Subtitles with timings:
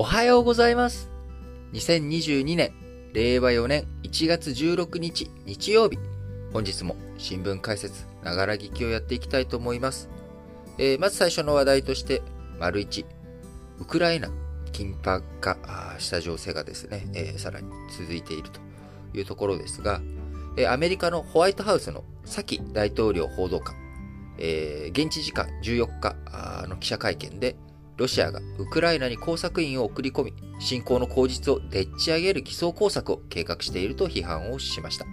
[0.00, 1.10] おはようございます。
[1.72, 2.72] 2022年、
[3.14, 5.98] 令和4年1月16日日曜日。
[6.52, 10.08] 本日も新聞解説、ながら聞きをやっていきたいと思います。
[10.78, 12.22] えー、まず最初の話題として、
[12.60, 13.06] 丸1、
[13.80, 14.30] ウクライナ
[14.70, 17.68] 緊迫化した情勢がですね、えー、さらに
[17.98, 18.60] 続いていると
[19.18, 20.00] いうところですが、
[20.56, 23.74] えー、アメリカのホワイトハウスのサキ大統領報道官、
[24.38, 26.14] え、現地時間14日
[26.68, 27.56] の記者会見で、
[27.98, 35.06] ロシアがウクライナに工作員を送り込み、侵攻の口実をでっち上げる偽装工作を計画していると批判をしました。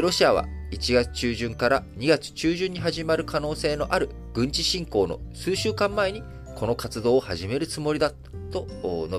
[0.00, 6.22] ロシアは1月中旬から2月中旬に始まる可能性のある軍事侵攻の数週間前に
[6.54, 8.12] この活動を始めるつもりだ
[8.52, 8.68] と
[9.08, 9.18] 述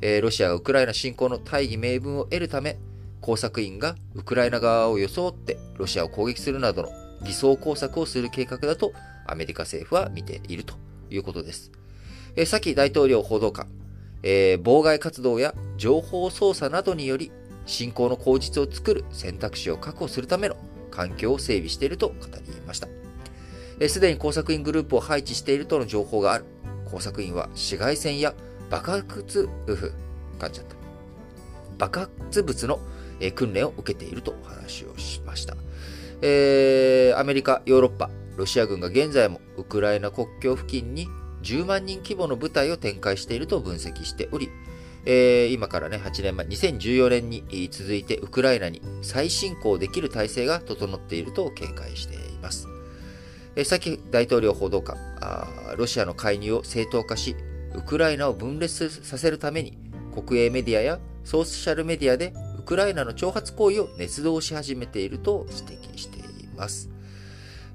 [0.00, 2.76] べ、ロシアがウクライナ侵攻の大義名分を得るため、
[3.20, 6.88] 工作員がウクライナ側を装ってロシアを攻撃するなどの
[7.22, 8.92] 偽装工作をする計画だと
[9.28, 10.74] アメリカ政府は見ていると
[11.08, 11.70] いうことです。
[12.36, 13.66] えサキ大統領報道官、
[14.22, 17.32] えー、妨害活動や情報操作などにより、
[17.66, 20.56] 侵攻の口実を作る選択肢を確保するための
[20.90, 22.14] 環境を整備していると語
[22.46, 22.88] りました。
[23.88, 26.44] すでに工作員グループを配置しているとの情報がある。
[26.90, 28.34] 工作員は紫外線や
[28.68, 29.92] 爆発、うふ、
[30.38, 30.76] 噛んじゃった。
[31.78, 32.80] 爆発物の
[33.20, 35.56] え訓練を受けているとお話をしました。
[36.22, 41.06] えー、アメリカ、ヨーロッパ、ロシア軍が現在もウクライナ国境付近に
[41.42, 44.50] 10万人規模の部隊を展開していると分析しており、
[45.06, 52.68] えー、今からね、8年前、2014年に続いてウクライナに再侵攻できる体制が整っていると警戒しています。
[53.56, 54.96] えー、先大統領報道官
[55.76, 57.36] ロシアの介入を正当化し、
[57.74, 59.78] ウクライナを分裂させるために、
[60.14, 66.90] 国営メディアやソーシャルメディアでウクライナの挑発行為を捏造し始めていると指摘しています。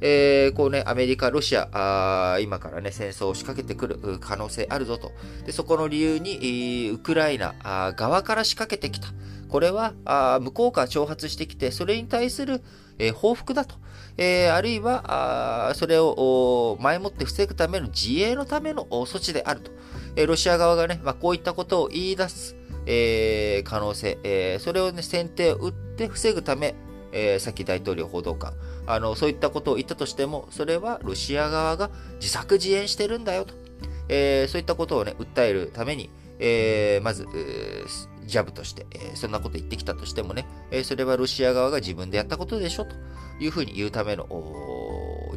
[0.02, 5.12] えー、こうね、アメリカ、ロシア、あ今からね、戦争を仕掛けてくる可能性あるぞと。
[5.46, 7.56] で、そこの理由に、ウクライナ
[7.96, 9.08] 側から仕掛けてきた。
[9.50, 12.62] これはあ向こうから挑発してきて、それに対する、
[12.98, 13.76] えー、報復だと。
[14.18, 19.72] えー、あるいは、あそれを前もって防ぐための自衛のための措置であると。
[20.16, 22.56] えー、ロシア側がね、まあ、こういったことを言い出す、
[22.86, 26.76] え、可能性、え、それをね、先手を打って防ぐため、
[27.16, 28.54] えー、さっき大統領報道官、
[28.86, 33.54] あの、そういったことを言ったとしても、それはロシア側が自作自演してるんだよと。
[34.10, 36.10] えー、そういったことをね、訴えるために、
[36.40, 37.26] えー、まず、
[38.26, 42.96] ジャブとして、えー、そんなこと言ってきたとしてもね、え、それはロシア側が自分でやったことでしょと
[43.40, 44.28] いうふうに言うための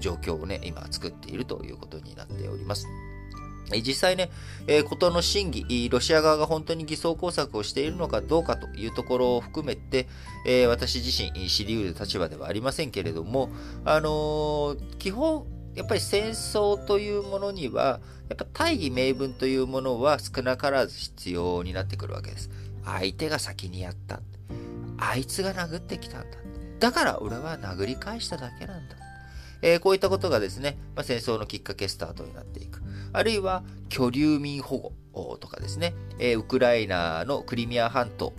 [0.00, 2.86] 状況をね、今作っているということになっております。
[3.70, 4.30] 実際ね、
[4.66, 10.08] えー、ことの真偽、ロシア側が本当に偽装工作をしているのかどうかというところを含めて、
[10.46, 13.50] えー、私自身知り得る立場ではありませんけれども、
[13.84, 22.50] あのー、基本、やっぱり戦争というものには、やっぱ大義名分というものは少なからず必要になってくるわけです。
[22.84, 24.20] 相手が先にやった。
[24.98, 26.38] あいつが殴ってきたんだ。
[26.80, 28.96] だから俺は殴り返しただけなんだ。
[29.62, 32.80] えー、こういったことがですね、まあ、戦争のきっかけスタートになっていく。
[33.12, 35.94] あるいは居留民保護とかですね、
[36.36, 38.32] ウクライナのクリミア半島、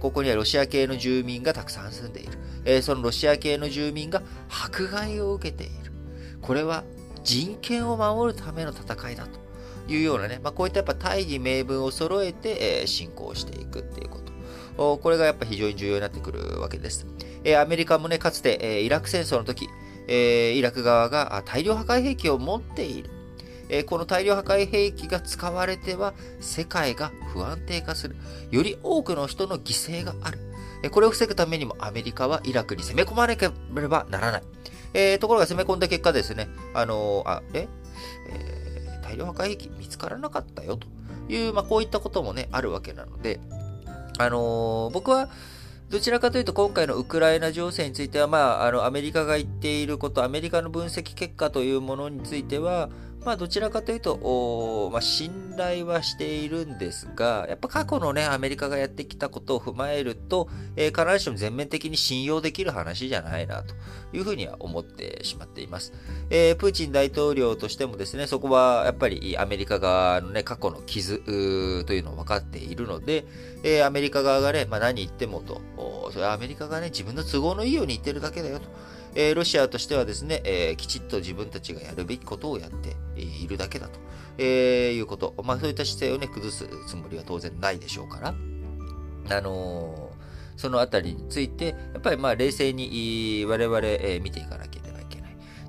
[0.00, 2.26] ここにはロシア系の住民がたくさん住んでい
[2.64, 2.82] る。
[2.82, 5.92] そのロシア系の住民が迫害を受けている。
[6.42, 6.84] これは
[7.24, 9.40] 人権を守るための戦いだと
[9.92, 14.18] いうようなね、まあ、こういったやっぱ大義名分を揃えて、え進行していくっていうこ
[14.76, 14.98] と。
[14.98, 17.06] これがやっぱ非常に重要になってくるわけです。
[17.60, 19.68] アメリカもね、かつて、イラク戦争の時、
[20.06, 23.10] えイラク側が大量破壊兵器を持っている。
[23.68, 28.16] えこの大量破壊兵器が使われては世界が不安定化する。
[28.50, 30.38] より多くの人の犠牲がある。
[30.82, 34.42] えこれを防ぐためにもアメリカはイラクに攻め込まなければならない。
[34.94, 37.68] えー、ところが攻め込んだ結果ですね、あのー、あ、え？
[38.30, 40.86] えー、大量破壊兵器見つからなかったよと
[41.28, 43.40] いう、まあ、こういったこともね、あるわけなので、
[44.18, 45.28] あの僕は、
[45.90, 52.90] どちらかというと、今回のウクライナ情勢については、まあ、あの、アメリカが言っていること、アメリカの分析結果というものについては、
[53.28, 63.74] まあ、どちらかというと、まあ、信頼はしているんですが、やっぱ過去のね、アメリカがやってきたことを踏まえると、えー、必ずしも全面的に信用できる話じゃないな、と
[64.14, 65.92] いうふうには思ってしまっています。
[66.30, 71.18] えー、プーチン大統領としてもですね、そこはやっぱりアメリカ側のね、過去の傷
[71.84, 73.26] というのを分かっているので、
[73.62, 75.60] えー、アメリカ側がね、まあ、何言ってもと、
[76.12, 78.70] それはアメリカがね、自分の都合のいいように言ってるだけだよと。
[79.14, 83.98] えー、ロシアとしてはですね、えー、きちっと自分たちがやるべきことをやっているだけだと、
[84.38, 85.34] えー、いうこと。
[85.44, 88.34] まあそういった姿勢をね、崩すつもりは当然ないでしょうから、
[89.36, 90.10] あの
[90.56, 94.87] そのあたりについて、やっぱりまあ冷静に我々、え見ていかなければいけない。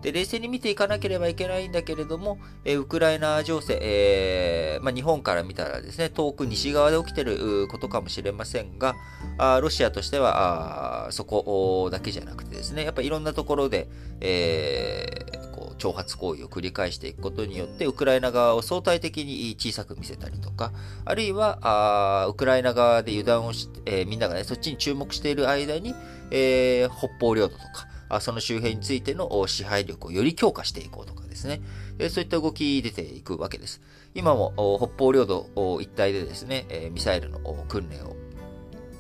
[0.02, 8.96] で、冷静に見ていかなければいけないんだけれども、えウクライナ情勢、えー、まあ、日本から見たらですね、遠く西側で起きてることかもしれませんが、
[9.38, 13.90] あロシアとしてはあそこだけじゃなくてですね、やっぱりいろんなところで、
[14.22, 20.72] えー、こう挑発行為を繰り返していくことによって、ウクライナ側を相対的に小さく見せたりとか、
[21.06, 25.94] あるいはあウクライナ側で油断をして、えー、みんながね、そっちに注目している間に、
[26.32, 27.89] え、北方領土とか、
[28.22, 31.62] その周辺についての支配力をより強化していこうとかですね、
[32.10, 33.82] そういった動き出ていくわけです。
[34.16, 35.50] 今も北方領土
[35.82, 38.16] 一帯でですね、ミサイルの訓練を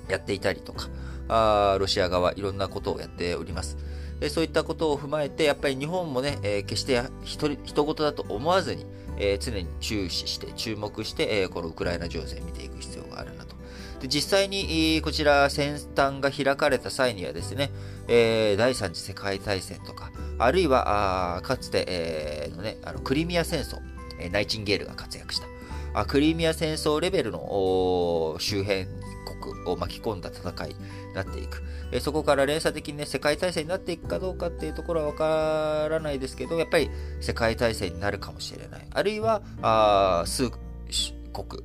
[0.07, 3.77] やっていたりとか、ロシア側いろんなことをやっております。
[4.29, 7.47] そういったことを踏まえて、やっぱり日本もね、決して人
[7.85, 8.85] 事だと思わずに、
[9.39, 13.56] 常に注視して、注目して、このウクライナ情勢を見ていく必要があるなと。
[14.01, 17.69] で実際にこちら先端が開かれた際にはですね、
[18.09, 23.77] えー、第三次世界大戦とか、あるいは、かつて、えーのね、あのクリミア戦争、
[24.19, 25.47] えー、ナイチンゲールが活躍した、
[25.94, 28.88] あクリミア戦争レベルの周辺
[29.41, 30.75] 国を巻き込んだ戦いに
[31.13, 31.61] なっていく。
[31.91, 36.89] え、そこから連鎖的にね、世界大戦になっていくかどうかっていうところはわからないですけど、やっぱり
[37.21, 38.88] 世界大戦になるかもしれない。
[38.91, 40.50] あるいは、あ数
[41.31, 41.64] 国、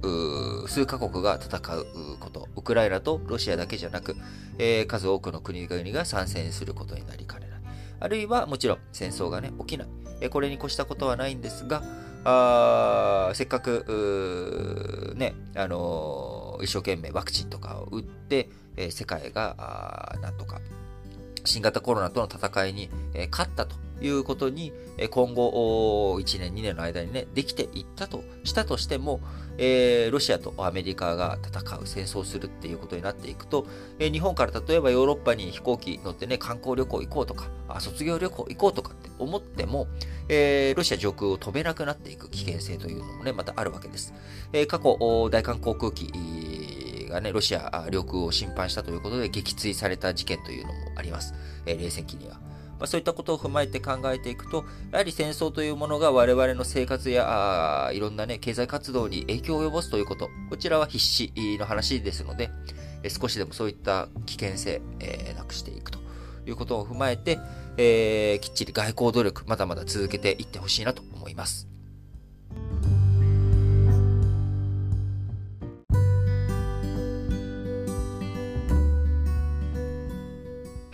[0.68, 1.86] 数カ国が戦う
[2.20, 4.16] こと、ウクライナとロシアだけじゃなく、
[4.58, 7.60] えー、数多くの国々が参戦することになりかねない。
[8.00, 9.88] あるいはもちろん戦争がね、起きない。
[10.20, 11.82] えー、これに越したことはないんですが、
[12.26, 20.60] あせっかく、ね、あのー、一生懸命ワクチンとかを打って、え、世界が、なんとか、
[21.44, 22.88] 新型コロナとの戦いに、
[23.30, 24.72] 勝ったということに、
[25.10, 29.20] 今後1年、2年の間にね、できていったとしたとしても、
[29.56, 33.66] えー、ロシアとアメリカが戦う、戦争するっていうことになっていくと、
[33.98, 39.86] えー、日本から例えばヨーロッパに飛行機乗ってね、観光旅行行こうとか、あ卒業旅行行こうとかって思っても、
[40.28, 44.12] えー、ロシア上空を飛べなくなっていく危険性というのもね、またあるわけです。
[44.52, 44.96] え過去、
[45.30, 46.10] 大韓航空機
[47.14, 51.34] がね、ロシア領空を侵犯したということで撃墜された事件というのもあります。
[51.64, 52.34] え冷戦期には。
[52.78, 62.50] まあ、そういったことを踏まえて考えていくと、やはり戦争というものが我々の生活や、あいろんなね、経済活動に影響を及ぼすということ、こちらは必死の話ですので、
[63.04, 66.00] え少しでもそういった危険性、えー、なくしていくと
[66.46, 67.38] いうことを踏まえて、
[67.76, 71.68] えー、きっちり外交努力、まだまだ続けていってほしいなと思います。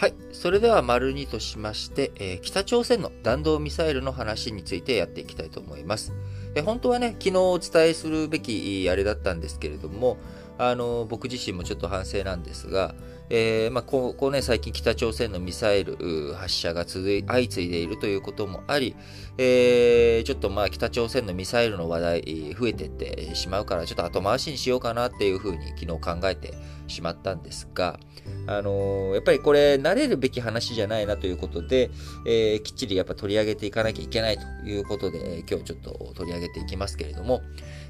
[0.01, 0.15] はい。
[0.33, 6.15] それでは、丸2としまして、えー、北朝鮮の弾道ミサイルの話についてやっていきたいと思います。
[6.55, 10.17] えー、本当はね、昨日お伝えするべきあれだったんですけれども、
[10.57, 12.95] あの、僕自身もちょっと反省なんですが、
[13.29, 18.97] えー、まあ、ここね、最近北朝鮮のミサイル発射が続い、相次いでいるということもあり、
[19.37, 26.55] えー、ちょっとまあ、北朝鮮のミサイルの話題、増えてってしまうから、ちょっと後回しにしようかなっていうふうに昨日考えて
[26.91, 27.99] しまったんですが、
[28.47, 31.91] あのー、やっぱりこれ、慣れるべき話じゃないなということで、
[32.27, 37.43] えー、きっちりやっぱ取り上げていかなきゃいけないということで、今日ちょっと取り上げていきますけれども、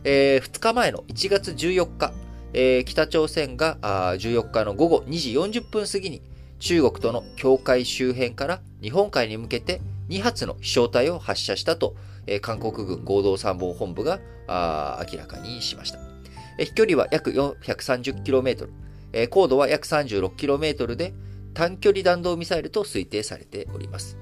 [0.05, 2.13] えー、2日前の1月14日、
[2.53, 6.21] え、北朝鮮があ14日の午後2時40分過ぎに
[6.59, 11.95] 中国との境界周辺から日本海に向けて2発の飛翔体を発射したと、
[12.27, 15.99] えー、韓国軍合同参謀本部が明らかにしました。
[16.65, 18.69] 飛距離は約 430km、
[19.31, 21.13] 高度は約 36km で
[21.55, 24.17] 短距離弾道ミサイルと推定されております。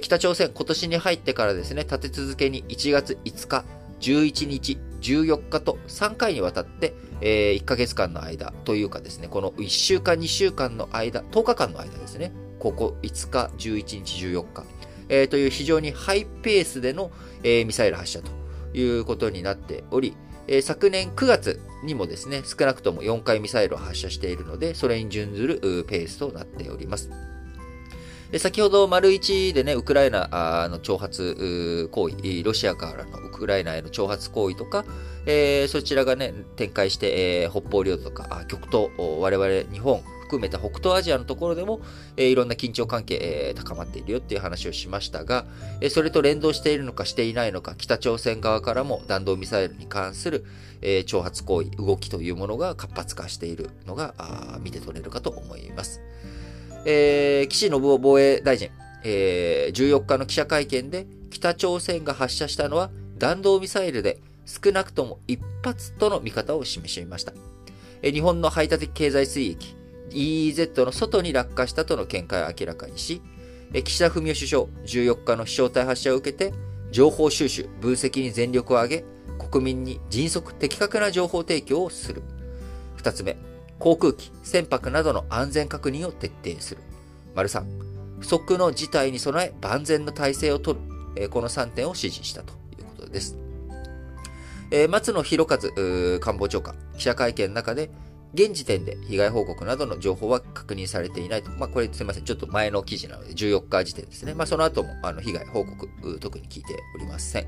[0.00, 3.64] 北朝鮮今年に入ってからですね、立て続けに1月5日、
[4.00, 14.64] 11日、14日と3回にわたって、えー、1ヶ月間の間というかですね、この1週間、2週間の間、10日間の間ですね、ここ5日、11日、14日、
[15.08, 17.12] えー、という非常にハイペースでの、
[17.42, 18.30] えー、ミサイル発射と
[18.76, 20.16] いうことになっており、
[20.46, 27.10] えー、昨年9月にもですね、少なくとも4回ミサイルを発射しているので、それに準ずるペースとなっております。
[28.38, 34.84] 先ほど、丸1でね、ウクライナの挑発行為、ロシアからのウクライナへの挑発行為とか、
[35.24, 40.02] えー、そちらがね、展開して、えー、北方領土とか、極東、我々日本
[40.34, 41.80] 含めた北東アジアのところでも、
[42.16, 45.46] えー、いろんな緊張関係、えー、高まっているよっていう話をしましたが、
[45.80, 50.44] えー、それと連動しているのかしていないのか、北朝鮮側からも弾道ミサイルに関する、
[50.82, 54.14] えー、挑発行為、動きというものが活発化しているのが
[54.60, 56.00] 見て取れるかと思います。
[56.86, 58.70] えー、岸信夫防衛大臣、
[59.04, 67.32] えー、14日の記者会見で北朝鮮が発射したのは弾道ミサイルで少なくとも1発との見方を示しました。
[68.02, 69.74] 日本の排他的経済水域
[70.10, 73.22] EEZ の外に落下したとの見解を明らかにし、
[73.72, 76.52] 岸田文雄首相、14日の飛翔体発射を受けて、
[76.92, 79.04] 情報収集、分析に全力を挙げ、
[79.50, 82.22] 国民に迅速、的確な情報提供をする。
[82.98, 83.36] 2つ目、
[83.80, 86.80] 航空機、船舶などの安全確認を徹底する。
[87.34, 87.64] 丸3、
[88.20, 90.78] 不測の事態に備え万全の体制を取
[91.16, 91.28] る。
[91.30, 93.36] この3点を指示したということです。
[94.88, 97.90] 松野博一官房長官、記者会見の中で、
[98.34, 101.50] 現時点で被害報告などの情報は確認されていないと。
[101.52, 102.24] まあ、これすいません。
[102.24, 104.34] ちょっと前の記事なので、14日時点ですね。
[104.34, 107.46] まあ、その後も、あの、被害報告、特に聞いておりません。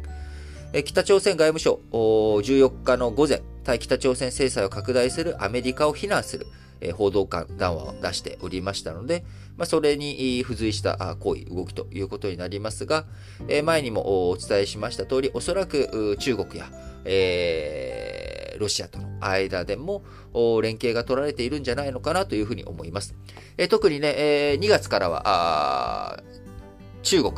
[0.73, 6.47] え北朝鮮外務省、14日の午前、対北朝鮮制裁を拡大するアメリカを非難する、
[6.81, 9.25] え報道官談話を出しておりましたので、
[9.57, 13.07] まあ、それに付随した行為、動きということになりますが、
[13.49, 16.71] え前にもお伝えしました通り、おそらく中国や、
[17.05, 18.06] えー、
[18.59, 20.03] ロシアとの間でも
[20.63, 23.15] 連携が取られているんじゃないのかなというふうに思います。
[23.57, 26.23] え特にね、え2月からは、
[27.03, 27.35] 中国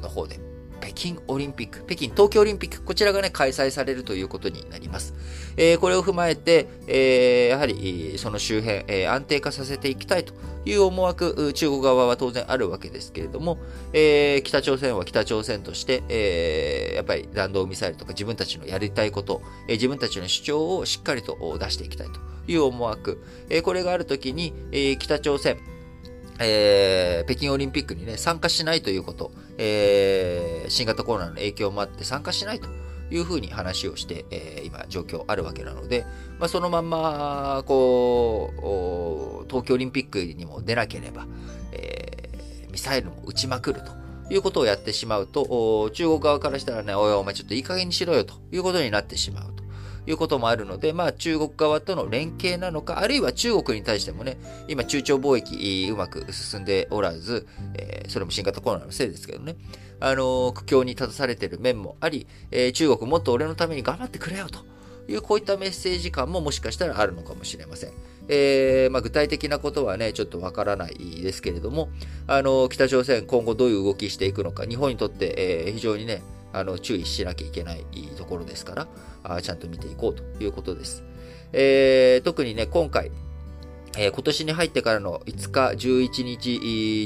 [0.00, 0.38] の方で、
[0.80, 5.14] 北京オリンピック、北京東京オリンピック、こちらがね、開催されるということになります。
[5.56, 10.32] えー、これを踏まえて、えー、やはり、その周辺、えー、安定化させていきたいと
[10.64, 13.58] いう思惑、中国側は当然あるわけですけれども、
[13.92, 22.20] えー、北朝鮮は北朝鮮として、えー、やっぱり弾道ミサイルとか自分たちのやりたいこと、えー、自分たちの主張をしっかりと出していきたいと
[22.50, 25.58] いう思惑、えー、これがあるときに、えー、北朝鮮、
[26.40, 32.68] えー、北京オリンピックにね、参加しないということ、えー、新型コロナの影響もあって参加しないと
[33.10, 36.06] いうふうに話をして、えー、今、状況あるわけなので、
[36.38, 41.26] まあ、そのまんま、こう、東京オリンピックにも出なければ、
[41.72, 43.92] えー、ミサイルも撃ちまくると
[44.32, 49.62] いうことをやってしまうと、中国側からしたらね、おいお前ちょっといい加減にしろよということになってしまうと。
[50.06, 54.38] いうこともあるので、まあ中国側との連携なのか、あるいは中国に対してもね、
[54.68, 59.56] 今中朝貿易うまく進んでおらず、えー、それも新型コロナのせいですけどね、
[60.00, 64.60] あのー、苦境に立たされている面もあり、えー、中国もっと俺のために頑張ってくれよと
[65.10, 67.92] いう、こういったメッセージ感ももしかしたらあるのかもしれません。
[68.28, 71.88] えー、まあ、具体的なことはね、ちょっとわからないですけれども、
[72.28, 75.34] あの、北朝鮮今後どういう動きしていくのか、日本にとって、
[75.66, 77.84] えー、非常にね、あの、注意しなきゃいけない
[78.16, 78.88] ところですから、
[79.22, 81.02] あちゃんと見ていこうということです。
[81.52, 83.10] えー、特にね、今回、
[83.96, 86.50] えー、今年に入ってからの5日、11日、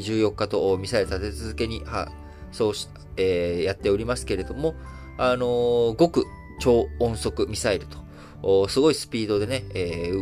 [0.04, 2.10] 14日とミサイル立て続けに、は
[2.52, 4.74] そうし、えー、やっておりますけれども、
[5.18, 6.24] あの、極
[6.60, 7.86] 超音速ミサイル
[8.42, 10.12] と、すごいスピードでね、え、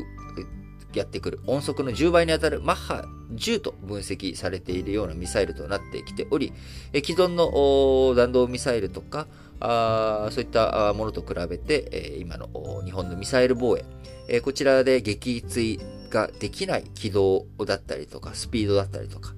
[0.95, 1.41] やってくる。
[1.47, 6.53] 音速の10倍に当たるマッハ10と分析されているようなミサイルとなってきており、
[6.93, 9.27] え既存の弾道ミサイルとか、
[9.61, 12.49] あそういったものと比べて、え今の
[12.85, 13.85] 日本のミサイル防衛、
[14.29, 19.35] えこちらで撃墜ができない軌道だったりとか、スピードだったりとか、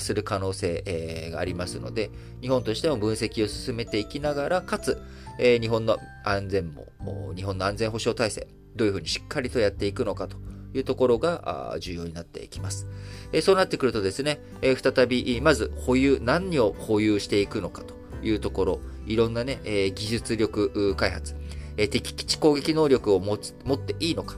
[0.00, 2.10] する可能性がありますので、
[2.40, 5.00] 日本としても分析を進めていきながら、かつ、
[5.38, 6.86] 日本の安全も、
[7.34, 10.36] 日本の安全保障体制、どういうふうにしっかりとやっていくのかと。
[10.74, 12.86] いうところが重要になっていきます。
[13.42, 19.60] そうなってくるとですね、再び、まず保有、何を保有していくのかというところ、いろんなね、
[19.94, 21.34] 技術力開発、
[21.76, 24.36] 敵基地攻撃能力を持つ持っていいのか、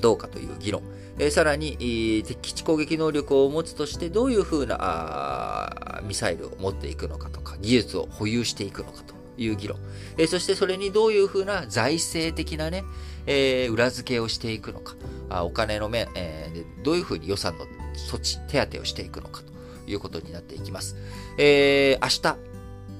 [0.00, 0.82] どうかという議論。
[1.18, 9.78] えさらに、敵基地攻撃能力を持つとして、どういうふうなミサイルを持っていくのかとか、技術を保有していくのかという議論。
[10.18, 12.84] えそしてそれにどういうふうな財政的なね、
[13.26, 14.94] えー、裏付けをしていくのか、
[15.28, 17.66] あお金の面、えー、どういうふうに予算の
[18.10, 19.56] 措置、手当をしていくのかと。
[19.86, 20.96] いうことになっていきます。
[21.38, 22.38] えー、明日、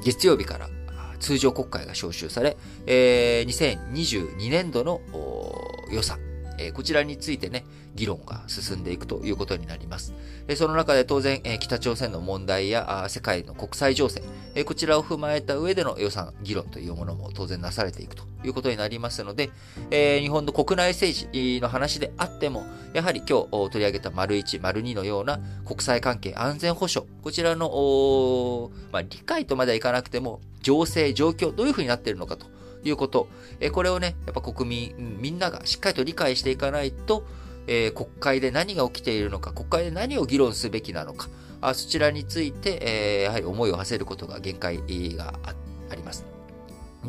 [0.05, 0.69] 月曜日から
[1.19, 2.57] 通常国会が召集され、
[2.87, 5.01] えー、2022年度の
[5.91, 6.19] 予算、
[6.59, 10.15] え、こちらについてね、議論が進んでいくということになります。
[10.49, 14.23] えその中で当然、え北朝鮮の問題やあ世界の国際情勢、
[14.55, 19.51] えこちらを踏まえた上での予算、議論というものも当然なされていくということになりますので、
[19.91, 32.47] え日本の国内政治の話であっても、やはり今日取り上げた丸1、丸2のような国際関係、安全保障、こちらの、まあ、理解とまではいかなくても、情勢、状況、どういうふうになっているのかと
[32.89, 33.29] いうこと、
[33.61, 37.25] えこれをね、やっぱ国民、みんながしっかりと理解していかないと、
[37.67, 41.29] えー、国会で何が起きているのか、国会で何を議論すべきなのか、
[41.61, 44.79] あそちらについて、えー、やはり思いを馳せることが限界
[45.17, 45.35] が
[45.91, 46.25] あります。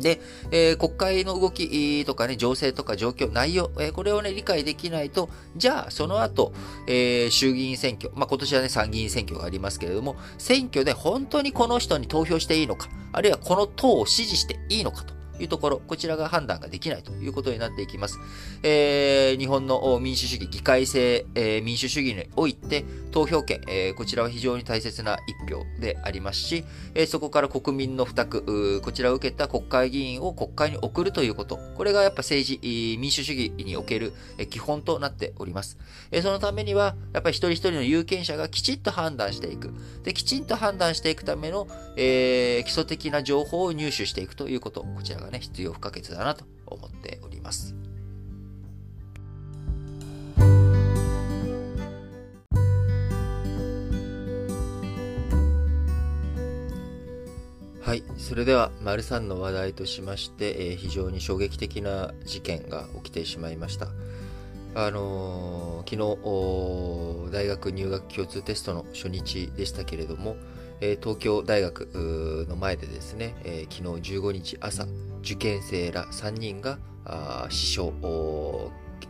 [0.00, 0.20] で、
[0.50, 6.52] えー、国会の動きとかね、情勢とか状況、内容、えー、これをね、理解できないと、じゃあ、その後、
[6.86, 15.17] えー、衆議院選挙、まあ、今年はね、参議院選挙がありますけれども、選挙で本当にこの人に投票していいのか、あるいはこの党を支持していいのかと。
[15.40, 18.18] いうところ、こちらが判断ができないということになっていきます。
[18.62, 34.12] えー、日本の民主主義、議会制、えー、民主主義において、投票権、えー、こちらは非常に大切な一票でありますし、えー、そこから国民の負託、こちらを受けた国会議員を国会に送るということ、これがやっぱ政治、民主主義における
[34.50, 35.78] 基本となっております。
[36.10, 39.72] えー、そのためには、やっぱり一人一人の有権者がきちっと判断していく。
[40.02, 47.77] で、きちんと判断していくための、えー、基礎的な情報を入手していくということ、こちらがね、必要不可欠だなと思っております。
[57.88, 58.04] はい。
[58.18, 63.88] それでは、丸3の話題としまして、えー、非常に衝撃的な事件が起きてしまいました。
[64.74, 70.36] あのー、昨日、大学入学共通テストの初日でしたけれども、
[70.82, 74.86] えー、東京大学の前でですね、えー、昨日15日朝、
[75.22, 76.76] 受験生ら3人が
[77.48, 77.84] 死傷、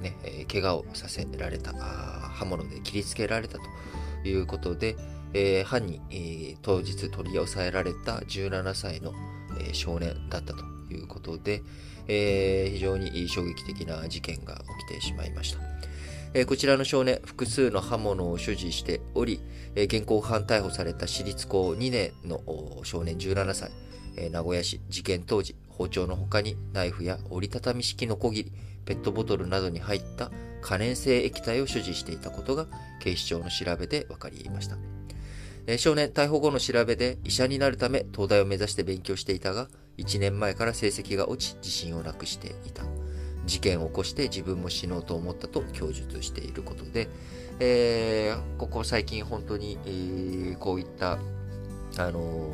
[0.00, 4.94] ね、え怪我をさせられた、刃物で切りつけられたということで、
[5.34, 9.12] えー、犯人、えー、当日取り押さえられた17歳の、
[9.60, 11.62] えー、少年だったということで、
[12.06, 14.56] えー、非常に衝撃的な事件が
[14.88, 15.60] 起きてしまいました。
[16.34, 19.40] えー、こちらの少年、複数の刃物を所持しており、
[19.74, 22.40] えー、現行犯逮捕された私立高2年の
[22.84, 23.70] 少年17歳、
[24.16, 28.52] えー、名古屋市事件当時、包丁の他にナイフや折りたたみ式の小切り、
[28.84, 30.30] ペットボトルなどに入った
[30.60, 32.66] 可燃性液体を所持していたことが
[33.00, 34.97] 警視庁の調べで分かりました。
[35.76, 42.84] 少年逮捕後の調べで医者になるため東大を目指して勉強していたが1年前から成績が落ち自信をなくしていた
[43.44, 47.08] 事件を起こして自分も死のうと思ったと供述していることで、
[47.58, 51.12] えー、ここ最近本当に、えー、こういった、
[51.98, 52.52] あの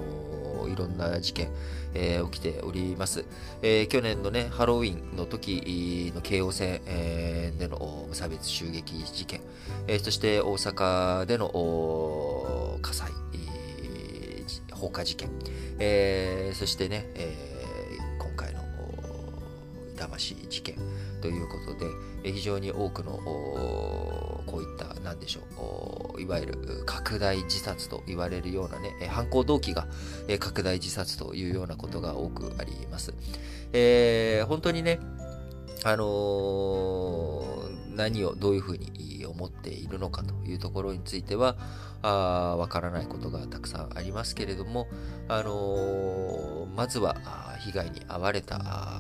[0.67, 1.51] ー、いろんな事件、
[1.95, 3.25] えー、起きております、
[3.61, 3.87] え。
[3.89, 9.41] 去年のね、ハロウィンの時の京王線、え、での無差別襲撃事件、
[9.89, 11.51] え、そして大阪での
[12.85, 13.13] 火災、
[14.71, 15.31] 放火事件、
[15.79, 18.61] えー、そしてね、えー、今回の
[19.95, 20.77] 痛ましい事件
[21.23, 21.87] ということで
[22.25, 23.13] え、非常に多くの
[24.47, 29.87] こういった何でしょういわゆる拡大自殺と言われるようなね犯行動機が
[30.39, 33.15] 拡大自殺というようなことが多くあります、
[33.73, 35.01] えー、本当にね
[35.85, 41.57] あのー、何をどういうふうに思っているのかというところについては
[42.03, 44.89] わからないことがたくさんありますけれども、
[45.29, 47.15] あのー、まずは
[47.61, 48.59] 被害に遭われた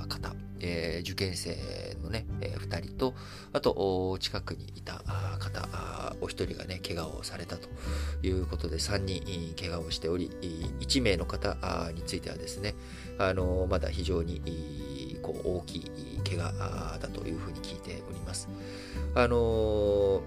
[0.08, 1.56] 方、えー、受験生
[2.02, 3.14] のね、え、2人と、
[3.52, 5.02] あと、近くにいた
[5.38, 7.68] 方、お一人がね、怪我をされたと
[8.22, 10.30] いうことで、3人怪我をしており、
[10.80, 11.56] 1名の方
[11.94, 12.74] についてはですね、
[13.18, 18.48] あのまだ非常にこう大きい怪我だというふうに聞いております。
[19.14, 20.22] あの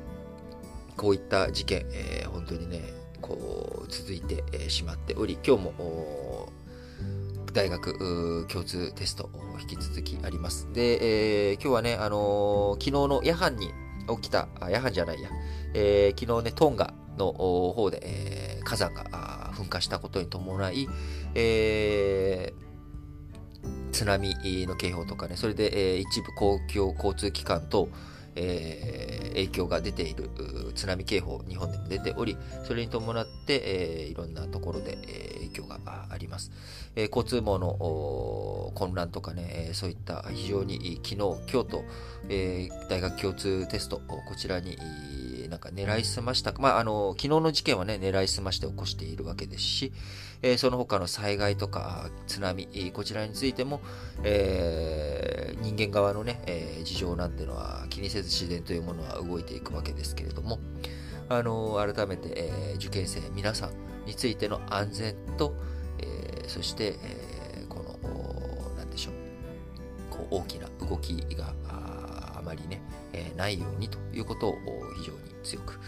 [0.95, 2.81] こういった事件、えー、本当にね、
[3.21, 6.49] こう続いてしまっており、今日も
[7.53, 9.29] 大学共通テスト
[9.59, 10.67] 引き続きあります。
[10.73, 13.69] で、えー、今日はね、あのー、昨日の夜半に
[14.15, 15.29] 起きた、あ夜半じゃないや、
[15.73, 20.87] えー、昨日ね、トンガの方で、えー、火山が噴火したことに伴い、
[21.35, 22.66] えー、
[23.91, 24.35] 津波
[24.67, 27.89] の警報とかね、それで、えー、一部公共交通機関と、
[28.35, 30.29] えー、影響が出ている
[30.75, 36.51] 津波警報、日本でも出ており、それに伴って、えー、いろんなところで、えー、影響があります。
[36.95, 41.83] えー、交通網の混乱とかね、そういった非常に昨日、今日と、
[42.29, 44.77] えー、大学共通テスト、こちらに
[45.47, 49.93] なんか狙いすました、まあ、あの、昨日の事件はね、狙いすまして起こしているわけですし、
[50.41, 53.81] えー、その他の災害とか津波、こちらについても、
[54.23, 60.59] えー、人間側のね、えー、事情なんてのは気にせず自然というものは動いていくわけですけれども、
[61.29, 63.71] あの改めて、え受験生皆さん
[64.05, 65.55] についての安全と、
[65.99, 69.13] えそして、えこの、なんでしょう、
[70.09, 72.81] こう大きな動きがあまりね、
[73.11, 74.55] えないようにということを
[74.97, 75.79] 非常に強く、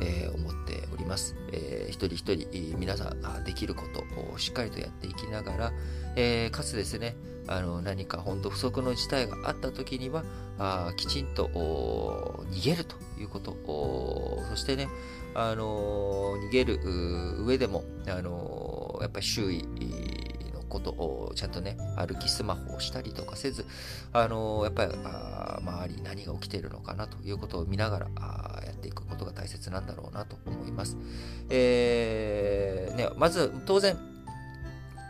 [0.00, 1.36] えー、思っております。
[1.52, 5.72] えー、一人一人皆さんできることをしっかりとやっていきながら、
[6.16, 7.16] えー、かつですね、
[7.46, 10.24] あの何か本当不測の事態があった時には
[10.58, 13.56] あきちんと逃げるということ
[14.50, 14.88] そしてね、
[15.34, 16.80] あの逃げる
[17.44, 19.64] 上でも、あのやっぱり周囲
[20.76, 23.64] ことをちゃんとね、歩きスマホをしたりとかせず、
[24.12, 30.96] あのー、やっぱりあ周り何が起きているのかなということを見ながらあやっていくことが大切なんだろうなと思います。
[31.48, 33.96] えー、ね、まず当然、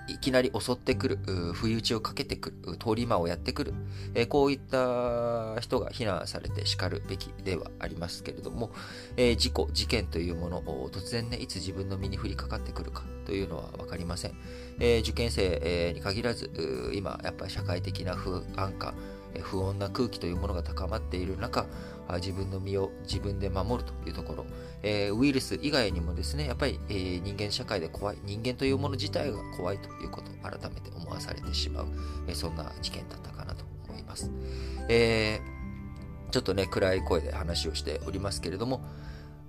[0.08, 1.18] いきなり襲ってくる、
[1.52, 3.74] 不意打ちをかけてくる、通り魔をやってくる、
[4.14, 8.70] えー、こういった人が非難されて叱るべきではありますけれども、
[9.16, 14.34] えー、事故、事件というものを突然ね、いつ自分の身に降りかかってくるかというのはわかりません。
[14.78, 16.50] えー、受験生えに限らず、
[16.94, 18.94] 今、やっぱり社会的な不安感、
[19.42, 21.66] 不穏な空気というものが高まっている中、
[22.14, 24.46] 自分の身を自分で守るというところ、
[24.82, 31.86] えウイルス以外にもですね、やっぱり、え人間社会で怖い、人間というもの自体が怖いということを改めて思わされてしまう、
[32.28, 34.30] えそんな事件だったかなと思います。
[34.88, 38.84] えー、ちょっとね、暗い声で話をしておりますけれども、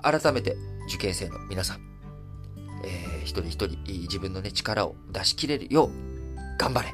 [0.02, 0.56] 改めて
[0.88, 1.97] 受験生の皆さん、
[2.84, 5.90] えー、一人一人自分のね、力を出し切れるよう
[6.58, 6.94] 頑張れ。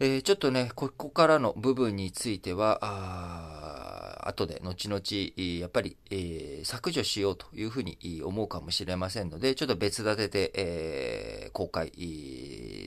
[0.00, 11.90] えー、ちょっとね、ここからの部分については、あ後で後々、やっぱり、えー、削除しようというふうに思うかもしれませんので、ちょっと別立てで、えー、公開、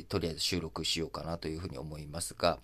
[0.10, 2.60] とりあえず収録しようかなというふうに思いますが、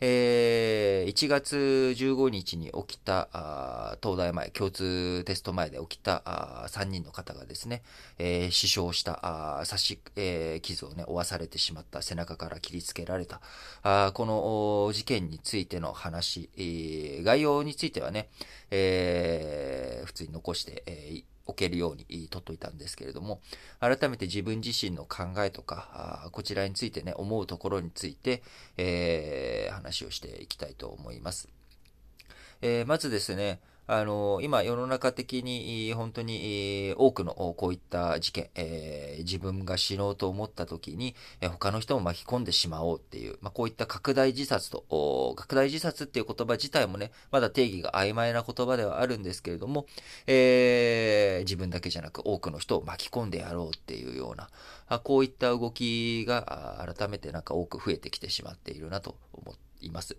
[0.00, 1.56] えー、1月
[1.96, 7.82] 15日に起きた、東大前、共通テスト前で起きたあ3人の方がですね、
[8.18, 9.20] えー、死傷した
[9.60, 13.40] あ刺し、えー、傷をね、負わされてしまった、背中から切りつけられた、
[13.82, 18.28] あこの事件についての話、えー、概要についてはね、
[18.70, 23.40] えー、普通に残して、えー置けるように取っといたんですけれども、
[23.80, 28.42] 改めて自分自身の考えとか、こちらについてね、思うところについて、
[28.76, 31.48] えー、話をしていきたいと思います。
[32.60, 49.86] えー、まずですね、あの、今世の中的に本当に多くのこういった事件、えー、自分が死のうと思った時に他の人も巻き込んでしまおうっていう、まあ、こういった拡大自殺と、拡大自殺っていう言葉自体もね、まだ定義が曖昧な言葉ではあるんですけれども、
[50.26, 54.50] えー、自分だけじゃなく多くの人を巻き込んでやろうっていうような、
[55.00, 60.18] こういった動きが改めてなんか多く増えてきてしまっているなと思います。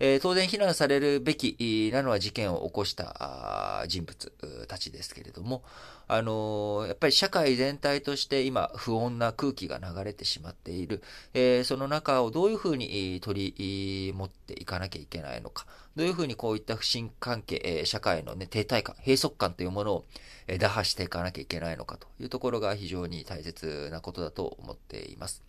[0.00, 5.62] えー、当然非難されるべきなのは事件を起こした人物たちですけれども、
[6.06, 11.02] あのー、やっぱり社会全体として今不穏な空気が流れてしまっている、
[11.34, 20.04] えー、その中をどういうふうに取り持っていかなきゃいけないのか、どういうふうにこういった不信関係、社会の、ね、停滞感、閉塞感というものを
[20.60, 25.42] 打破していかなきゃいけないのかというところが非常に大切なことだと思っています。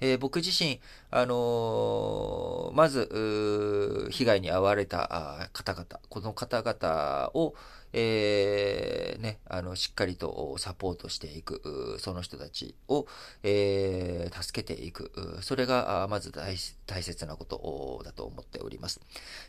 [0.00, 0.80] えー、僕自身、
[1.10, 7.54] あのー、まず、被害に遭われた方々、この方々を、
[7.92, 13.06] えー、ね、あの、しっかりとサポートしていく、その人たちを、
[13.42, 16.56] えー、助けていく、それが、まず大
[17.02, 19.00] 切なことだと思っております。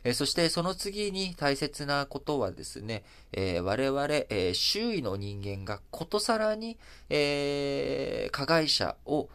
[0.04, 6.78] えー、そして、その次に大切なことはですね、え、我々、え、周囲の人間がことさらに、
[7.10, 9.30] え、加害者を、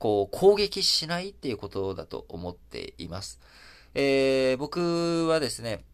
[0.00, 3.38] こう、攻撃しないっていうことだと思っています。
[3.94, 5.84] えー、僕はですね、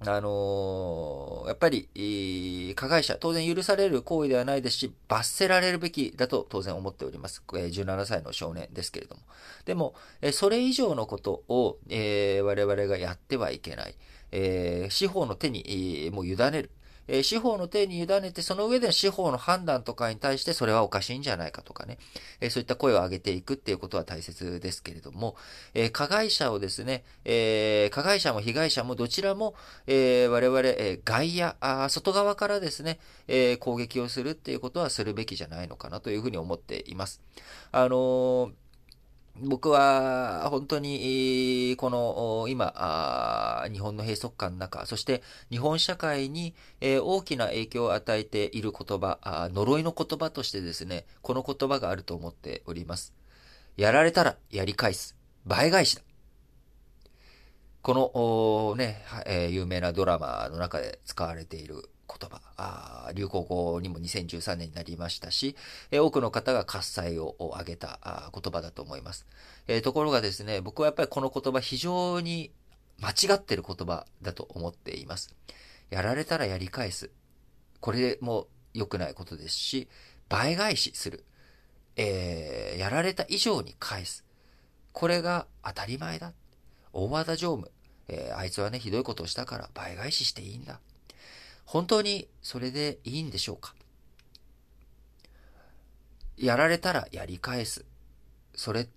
[0.00, 7.42] あのー、やっぱり、加害者、当然許される行為ではないですし、罰せられるべきだと当然思っております。
[7.46, 9.22] 17歳の少年ですけれども。
[9.66, 9.94] でも、
[10.32, 13.94] それ以上のことを、えー、我々がやってはいけない。
[14.32, 16.70] えー、司法の手に、もう委ねる。
[17.08, 21.98] えー、司法の手に委ねて、その上で司法の判断とかに対してそれはおかしいんじゃないかとかね、
[22.40, 25.36] えー、そういった声を上げていくっていうことは大切ですけれども、
[25.74, 29.54] えー、加害者をですね、え加害者も被害者もどちらも、
[29.86, 37.20] え我々、え外野あ、外側からですね、え攻撃をするっていうことはするべきじゃないのかなというふうに思っています。
[37.72, 38.52] あの
[39.42, 49.18] 僕は本当に、この今、日本の閉塞感の中、そして日本社会に大きな影響を与えている言葉、
[49.52, 53.12] 呪いの言葉としてですね、この言葉があると思っております。
[53.76, 55.14] やられたらやり返す。
[55.44, 56.02] 倍返しだ。
[57.82, 59.04] このね、
[59.50, 65.56] 有名なドラマの中で使われている言葉あ、流行語にも2013年になりましたし、
[65.90, 69.26] え多くの方が喝采を上げたあ言葉だと思います、
[69.68, 72.50] えー、ところがですね、僕はやっぱりこの言葉非常に
[73.00, 75.34] 間違ってる言葉だと思っています。
[75.90, 77.10] やられたらやり返す。
[77.80, 79.88] これも良くないことですし、
[80.28, 81.24] 倍返しする。
[81.96, 84.24] えー、やられた以上に返す。
[84.92, 86.32] これが当たり前だ。
[86.92, 87.70] 大和田常務。
[88.08, 90.80] えー、あいつはね、ひどいことをしたから倍返ししていいんだ。
[91.66, 93.74] 本当にそれでいいんでしょうか？
[96.38, 97.84] やられたらやり返す。
[98.54, 98.88] それっ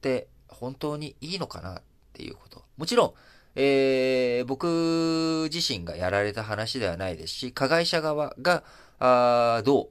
[0.00, 1.82] て本当にいいのかなっ
[2.12, 2.64] ていうこと。
[2.76, 3.14] もちろん、
[3.54, 8.64] えー、僕自身がやられた話ではないですし、加害者側が、
[9.04, 9.88] あど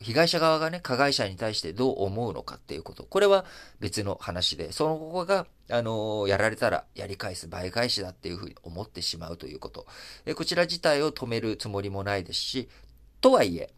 [0.00, 3.04] う、被害者側がね、加害者に対してどう思うのかっていうこと。
[3.04, 3.44] これは
[3.78, 9.86] 別の話で、その子が、あの、やられたらやり返す倍返しだっていうふうに思ってしまうということ。
[10.24, 12.70] えこちら自体を止めるつもりもないですし、
[13.20, 13.74] とはいえ、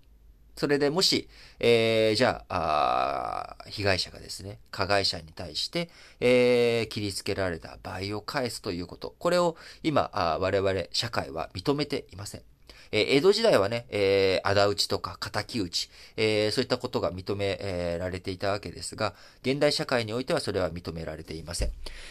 [0.54, 9.16] それでもし、えー、じゃあ被害者がですね、加害者に対して、えー、切りつけられた場合を返すということ。
[9.18, 12.57] これを今、あ我々社会は認めていません。
[12.92, 21.70] えー、江戸時代はね、えー、仇討ちとか仇討ち、えー、そういったことが認められていたわけですが、現代社会においてはそれは認められていません。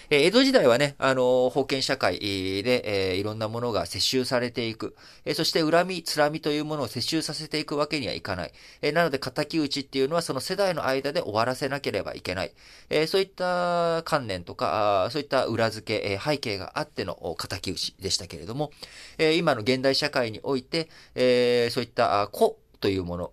[0.09, 8.51] えー、江戸時代はね、あの、封建社会で、えー、いろんなものが接収されていく、えー、そして恨み、つらみというものを接収させていくわけにはいかない。
[8.81, 12.51] えー、なので、仇討ちっていうのはその世代の間で終わらせなければいけない。
[12.89, 18.71] えー、そういった観念とか、そういった裏付け、えー、背景があっての仇討ちでしたけれども、
[19.17, 23.32] えー、今の現代社会においてて、えー、そういった個というもの、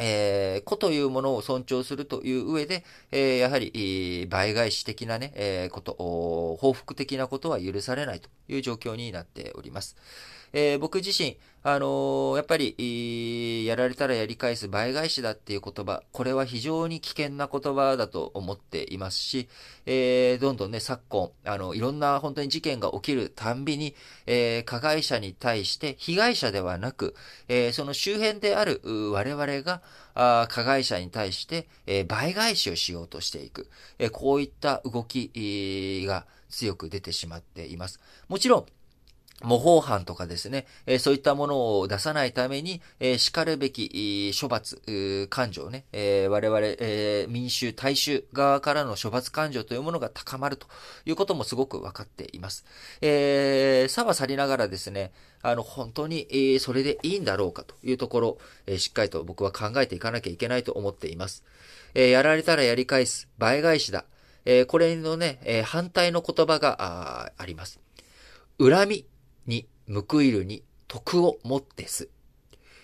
[0.00, 5.94] えー、子というものを尊重するという上で、えー、やはり、倍返し的なね、えー、こと、
[6.58, 9.96] 報復的なことは許されないという状況になっております。
[10.52, 19.46] えー、僕自身、あのー、やっぱり、やられたらやり返す倍返しだっていう言葉、これは非常に危険な言葉だと思っていますし、
[19.84, 23.94] えー、どんどんね、昨今、あの、いろんな本当に事件が起きるたんびに、
[24.26, 27.14] え加害者に対して被害者ではなく、
[27.48, 28.80] えその周辺である
[29.12, 29.82] 我々が、
[30.14, 33.68] あ加害者に対して、え倍返しをしようとしていく、
[33.98, 38.00] えこういった動きが強く出てしまっています。
[38.28, 38.66] もちろん、
[39.42, 44.80] 模倣犯とかですね、え、そういったものを出さないために、えー、叱るべき、処罰、
[45.30, 50.66] 感情ね、え、我々、え民衆、大衆側からの処罰感情というものが高まると
[51.06, 52.64] いうこともすごく分かっています。
[53.00, 61.44] えー、さはさりながらですね、あの、本当に、え、それでいいんだろうかというところ、え、しっかりと僕は考えていかなきゃいけないと思っています。
[61.94, 64.04] え、やられたらやり返す、倍返しだ。
[64.44, 67.80] え、これのね、え、反対の言葉があります。
[68.58, 69.06] 恨み
[69.50, 72.08] に、報いるに、徳をもってす。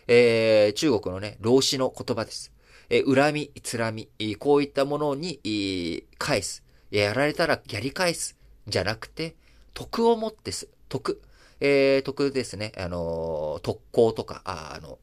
[0.08, 2.52] えー、中国のね、老子の言葉です。
[2.90, 6.62] えー、恨み、つらみ、こういったものに、返す。
[6.90, 8.36] やられたらやり返す。
[8.66, 9.36] じゃなくて、
[9.72, 10.68] 徳をもってす。
[10.88, 11.22] 徳。
[11.60, 12.72] えー、徳ですね。
[12.76, 14.98] あのー、特攻とか、あ、あの、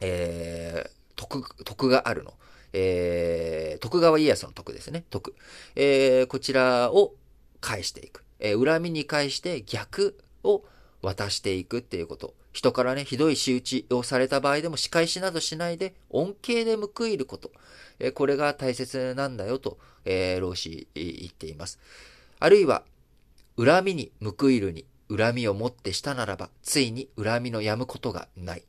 [0.00, 2.34] えー、徳、徳があるの。
[2.72, 5.04] えー、徳川家康の徳ですね。
[5.10, 5.34] 徳。
[5.74, 7.14] えー、こちらを
[7.60, 8.24] 返していく。
[8.38, 10.64] えー、恨みに返して逆を
[11.06, 12.34] 渡していくっていうこと。
[12.52, 17.52] 人からね、ひどい仕打ちをされた場合でも仕返しなどしないで、恩恵で報いること。
[18.00, 21.78] えこれが大切なんだよと、えー、老子言っています。
[22.40, 22.82] あるいは、
[23.56, 28.64] 恨みに報いるに、恨みをもってしたならば、ついに恨みのやむことがない。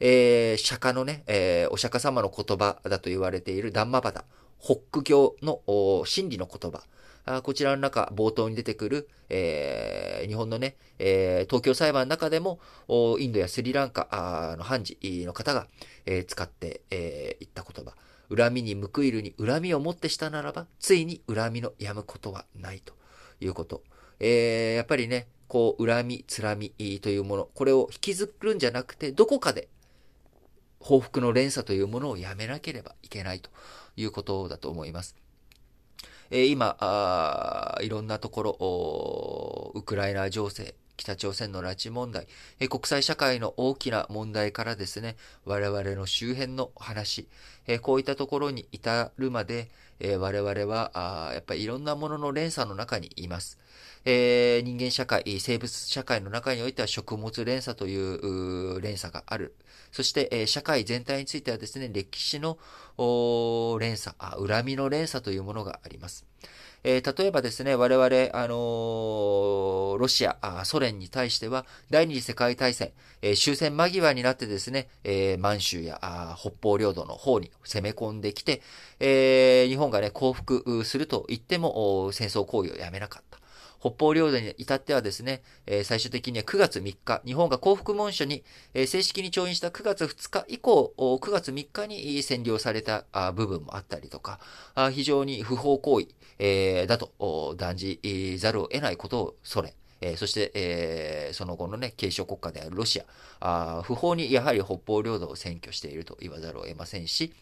[0.00, 4.24] えー、釈迦のね、えー、お釈迦様の言葉だと言われているダンマバダ、
[4.58, 5.60] ホッ教の
[6.06, 6.82] 真理の言葉。
[7.26, 12.60] あこちらの中、冒頭に出てくる、えー、日本のね、えー、東京裁判の中でも、
[13.18, 15.66] インドやスリランカの判事の方が、
[16.06, 17.94] えー、使ってい、えー、った言葉。
[18.34, 22.94] 恨みに報いるに恨みをもってしたならば、ついに恨みのやむことはないと
[23.40, 23.82] いうこと。
[24.20, 29.68] えー、やっぱりね、こう、恨み、つらみというもの、これを引きずるんじゃなくて、どこかで
[30.78, 33.50] 報復の連鎖というものをやめなければいけないと
[33.96, 35.16] いうことだと思います。
[36.30, 42.26] えー、今あ、いろんなところ、ウクライナ情勢、北朝鮮の拉致問題、
[42.58, 47.28] え国際社会の大きな問題からですね、我々の周辺の話、
[47.66, 49.68] えこういったところに至るまで、
[50.00, 50.90] え我々は
[51.28, 53.58] あやっぱりいろんなものの連鎖の中にいます。
[54.04, 59.54] えー、人間社会、生物社会の中においては食物連鎖という連鎖がある。
[59.96, 62.58] そして、え、社会全体についてはですね、歴史の
[63.80, 66.26] 連鎖あ、恨みの連鎖というものがあります。
[66.84, 68.06] えー、例えばですね、我々、
[68.38, 78.60] あのー、ロシアあ、ソ連に対しては、第二次世界大戦、えー、終戦間際になってですね、え、満州やあ北方領土の方に攻め込んできて、
[79.00, 83.35] え、日本がね、降伏すると言っても、戦争行為をやめなかった。
[83.80, 88.42] 北方領土に至ってはですね、えー、最終的には9月3日、日本が幸福文書に、
[88.74, 94.40] えー、正式に調印した9月2日以降、9月3日に占領された部分もあったりとか、
[94.74, 96.08] あ非常に不法行為、
[96.38, 98.00] えー、だと断じ
[98.38, 103.04] ざるを得ないことをソ連、えー、そして、えー、その後のね、継承国家であるロシア
[103.78, 107.32] あ、不法にやはり北方領土を占拠していると言わざるを得ませんし、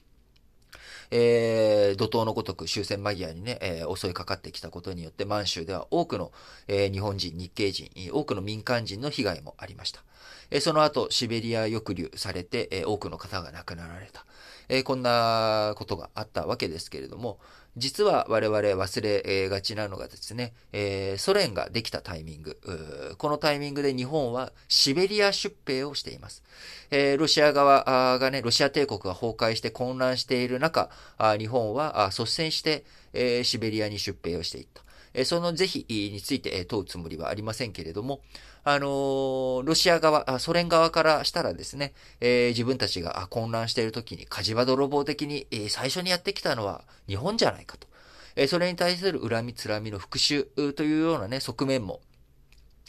[1.11, 6.33] えー、怒涛のごとく終戦間際にね、えー、襲いかかってきたことによって、満州では多くの、
[6.69, 10.03] えー、日本人、日系人、多くの民間人の被害もありました。
[10.51, 14.25] えー、その後、シベリア抑留されて、えー、多くの方が亡くなられた。
[14.69, 17.38] えー、こんなことがあったわけですけれども、
[17.77, 22.59] 実は我々忘れがちなのがですね、えー、ソ連ができたタイミング、
[23.19, 26.43] このタイミングで日本はシベリア出兵をしています。
[26.91, 30.89] えー、ロシア側がね、ロシア帝国が崩壊して混乱している中、
[31.39, 34.84] 日本は率先して、えー、シベリアに出兵をしていった。
[35.24, 38.20] その是非について問うつもりはありませんけれども、
[38.64, 47.87] あの、ロシア側、ソ連側からしたらですね、え、自分たちが混乱している時に火事場泥棒的に、最初にやってきたのは日本じゃないかと。
[48.48, 52.00] それに対する恨みつらみの復讐というようなね、側面も、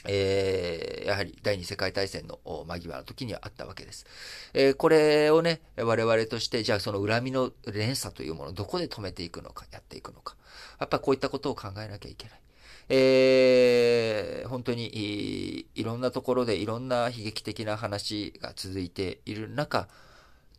[0.07, 4.05] えー、やはり第二次世界大戦の間際の時にはあったわけです。
[4.53, 10.35] えー、これをね、我々として、じゃあその恨みの連鎖というものをどこで止めていくのか、やっていくのか。
[10.79, 12.39] やっぱこういったことを考えなきゃいけない。
[12.87, 19.87] えー、本当にいろんなところでいろんな悲劇的な話が続いている中、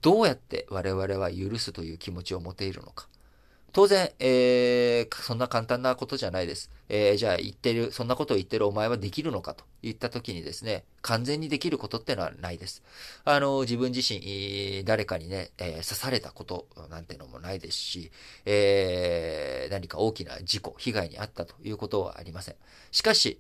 [0.03, 3.09] どうやって我々は許すという気持ちを持ているのか。
[3.73, 6.71] 当然、えー、そんな簡単なことじゃないです。
[6.89, 12.83] えー、じゃあ言ってる、そんなことを言ってるお前はできるのかと言った時にですね、完全にできることってのはないです。
[13.25, 18.11] あの、自分自身、誰かにね、えー、刺されたことなんてのもないですし、
[18.47, 22.57] えー、何か大きな事故、被害に遭ったということはありません。
[22.93, 23.39] しかし、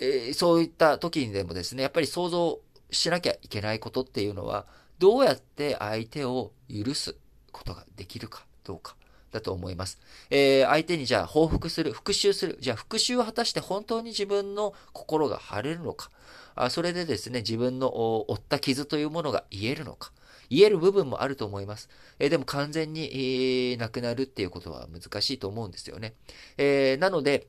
[0.00, 4.66] えー、そういった時にでもですね、やっぱり想像しなきゃいけないことっていうのは、
[4.98, 7.16] どうやって相手を許す
[7.52, 8.96] ことができるかどうか。
[9.34, 9.98] だと思います。
[10.30, 12.56] えー、相手にじゃあ報復する、復讐する。
[12.60, 16.10] じゃあ復讐を果たして本当に自分の心が晴れるのか。
[16.54, 20.12] あそれでですね、自分の負った傷というものが癒えるのか。
[20.50, 21.88] 癒える部分もあると思います。
[22.20, 26.14] えー、でも完全に、えー、なくなるっていうことは難しいと思うんですよね。
[26.56, 27.48] えー、なので、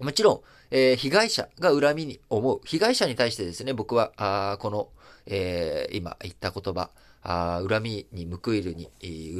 [0.00, 0.40] もちろん、
[0.72, 2.60] え、被害者が恨みに思う。
[2.64, 4.88] 被害者に対してですね、僕は、あこの、
[5.26, 6.90] え、今言った言葉、
[7.22, 8.90] あ恨みに報いるに、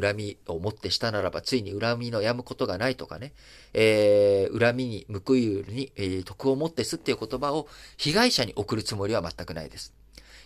[0.00, 3.32] 恨みをもってしたならば、ついに恨みのやむことがないとかね、
[3.74, 7.66] えー、恨みに報いるに、えー、徳をもってすっていう言葉を
[7.96, 9.92] 被害者に送るつもりは全くないです。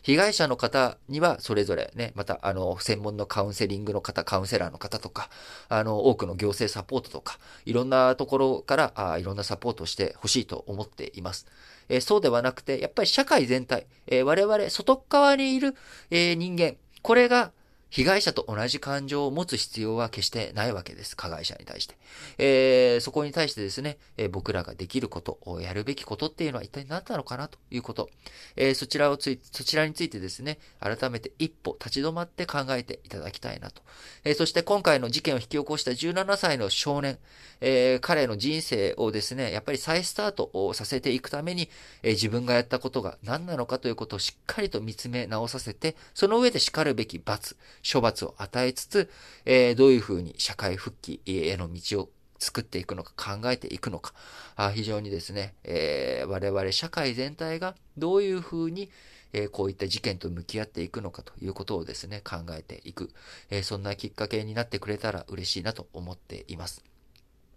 [0.06, 5.28] 被害者の方にはそれぞれね、また、あの、専門のカウンセリングの方、カウンセラーの方とか、
[5.68, 11.46] あの、多くの行政サポートとか、いろんなところから、あいろんなサポートをしてほしいと思っています。
[11.88, 15.74] えー、そうではなくて、やっぱり社会全体、えー、我々、外側にいる、
[16.10, 17.52] えー、人間、これが
[17.96, 21.16] 被害者と同じ感情を持つ必要は決してないわけです。
[21.16, 21.96] 加害者に対して。
[22.36, 28.10] えー、そこに対してですね、えー、僕らができること、やるべきことっていうのは一体何なのかなということ。
[28.54, 33.80] えー、そちらをつい、そちらについてですね、改めて一歩立ち止まって考えていただきたいなと。
[34.24, 37.18] えーそして今回の事件を引き起こした17歳の少年、
[37.62, 41.70] えー彼の人生をですね、やっぱり再スタートをさせていくために、
[42.02, 47.56] え自分がやったことが何なのかということをしっかりと見つめ直させて、その上で叱るべき罰、
[47.92, 49.10] 処罰を与えつつ、
[49.44, 54.12] え、どういうふうに社会復帰への道を作っていくのか、考えていくのか、
[54.56, 58.90] あ非常にですね、えー、我々社会全体がどういうふうに、
[59.32, 63.10] えー、こういった事件と向き合っていくのかということをですね、考えていく、
[63.50, 66.84] えー、そんなきっかけになってくれたら嬉しいなと思っています。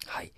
[0.05, 0.31] はい。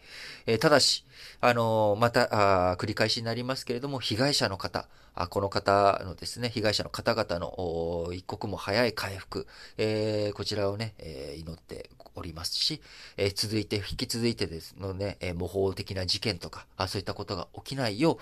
[0.47, 1.05] えー、ただし、
[1.39, 4.87] あの、またあ、繰り返しになりますけれども、被害者の方、
[5.29, 9.45] この方のですね、被害者の方々の一刻も早い回復、
[9.77, 12.81] えー、こちらをね、え祈っておりますし、
[13.17, 18.17] え続いて、引き続いてですのね、え模倣的な事件とかあ、そういったことが起きないよう、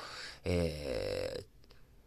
[0.45, 1.45] え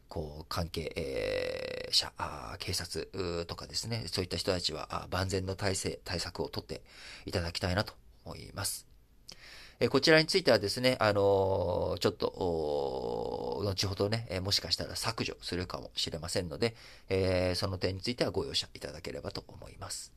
[0.08, 2.12] こう、関係、えー、者、
[2.58, 6.82] 警察とかですね、そういった人たちは万全の体制、対策をとって
[7.24, 8.91] いただきたいなと思います。
[9.82, 16.76] えこちらについてはですね、あのちょっと、後ほどね、えもしかしたら削除するかもしれませんので、
[17.08, 20.12] えその点についてはご容赦いただければと思います。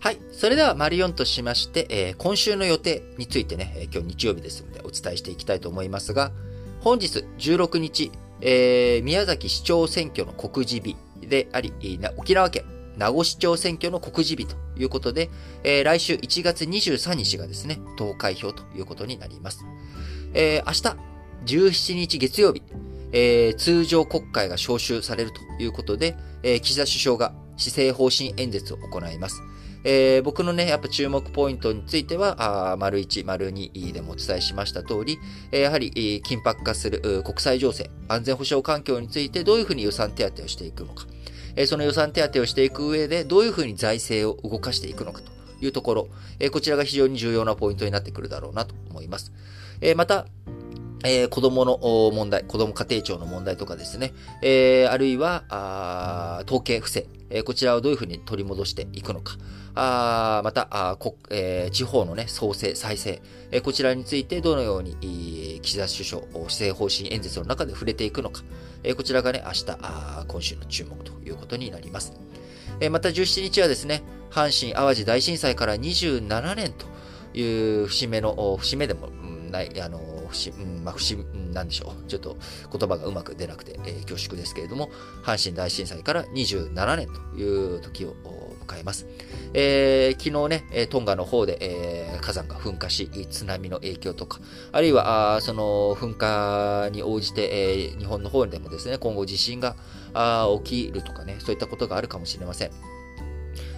[0.00, 0.18] はい。
[0.32, 6.30] それでは、マリオンとしまして、えー、今週の予定についてね、えー、今日日曜日ですのでお伝えしていきたいと思いますが、
[6.80, 10.94] 本日16日、えー、宮崎市長選挙の告示日
[11.26, 11.72] であり、
[12.18, 15.30] 沖縄県名護市長選挙の告示日ということで、
[15.64, 19.64] えー、来週1月23日がですね、投開票ということになります。
[20.34, 20.72] えー、明
[21.46, 22.62] 日、17日月曜日、
[23.12, 29.42] えー、通常国会が召集されるということで、えー、岸田首相が施政方針演説を行います。
[29.88, 35.18] えー、僕のね、やっぱ注目ポイントについては、あ丸1、丸2でもお伝えしました通り、
[35.52, 41.06] えー、やはり、緊迫化する国際情勢、安全保障環境についてどういうふうに予算手当をしていくのか、
[41.56, 49.32] え、その予算手当をしていく上で、どういうふうに財政を動かしていくのかというところ、え、こちらが非常に重要なポイントになってくるだろうなと思います。
[49.80, 50.26] え、また、
[51.04, 51.78] えー、子供の
[52.12, 59.36] 問題、子供家庭庁の問題とかですね、えー、あるいは、統計不正、えー、こちらをどういうふうに取り戻していくのか、
[59.78, 63.20] あまたあこ、えー、地方の、ね、創生、再生、
[63.50, 68.42] えー、こちらについてどのように岸田首相、施政方針演説の中で触れていくのか、
[68.82, 72.14] えー、こちらがね、明日あ、今週の注目ということになります。
[72.80, 76.86] えー、また17日はですね、阪神・淡路大震災から27年と
[77.38, 79.08] いう節目の、節目でも
[79.50, 80.00] ない、あの、
[80.30, 81.16] 節、うん、まあ、節、
[81.52, 82.08] なんでしょう。
[82.08, 82.36] ちょっと
[82.72, 84.90] 言葉がうまく出なくて、えー、恐縮ですけれども、
[85.22, 88.14] 阪神大震災から27年という時を
[88.86, 89.06] ます。
[89.52, 94.40] えー、昨日ね、トンガの方で、えー、火山が噴火し、津波の影響とか、
[94.72, 99.76] あるいは、その噴火に応じて、えー、日本の方でもですね、今後地震が
[100.14, 102.70] あ起きるとかね、そういったことがあるかもしれません。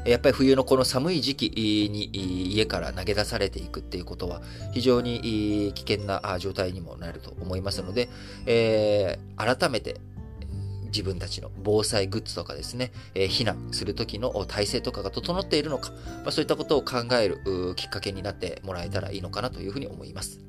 [0.05, 2.11] やっぱり冬のこの寒い時期に
[2.55, 4.41] 家から投げ出されていくっていうことは
[4.73, 8.09] 非常に危険な状態にもなると思いますので、
[8.47, 10.01] えー、改めて
[10.89, 15.93] 自分たちの防災グッズとかですね、え、避難する時の体制とかが整っているのか、
[16.25, 20.41] ま、そういったことを考えるきっかけになってもらえたらいいのかなというふうに思います。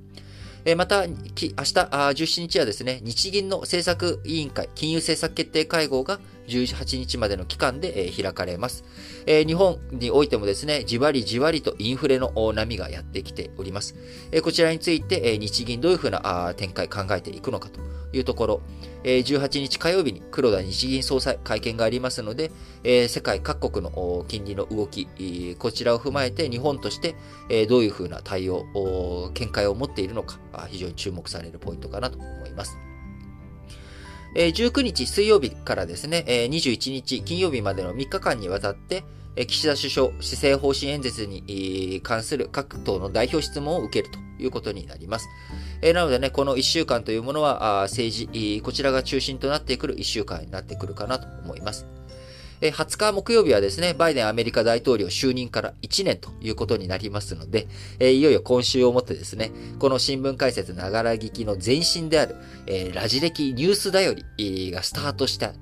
[0.65, 6.19] えまた、明日17日はですね、日銀の政策委員会、金融政策決定会合が
[6.49, 8.83] 18日までの期間で、え開かれます、
[9.25, 13.95] え日本においてもですね、じわりじわりとインフレの波がやってきております。
[14.31, 17.79] えこちらについて、え日銀どういうふうな展開考えていくのかと
[18.13, 18.61] いうところ、
[19.03, 22.51] え18日火曜日に黒田日銀総裁会見がありますので、
[22.83, 25.07] え世界各国の金利の動き、
[25.57, 27.15] こちらを踏まえて日本として、
[27.49, 30.39] えどういうふうな対応、見解を持っているのか、
[30.69, 32.88] 非常に注目されるポイントかなと思います。
[34.36, 39.03] 19日水曜日からですね、21日金曜日までの3日間にわたって、
[39.47, 45.27] 岸田首相、施政方針演説に関する各党の代表質問を受けるということになります。
[45.93, 51.86] なのでね、この1週間というものは政治、こちらが中心となってくる1週間になってくるかなと思います。
[52.62, 57.68] 20日木曜日はですね、バイデンアメリカ大統領就任から1年ということになりますので、
[57.99, 62.36] いよいよ今週をもってですね、この新聞解説ながら聞きの前身である、
[62.93, 65.53] ラジ歴ニュースだよりがスタートした、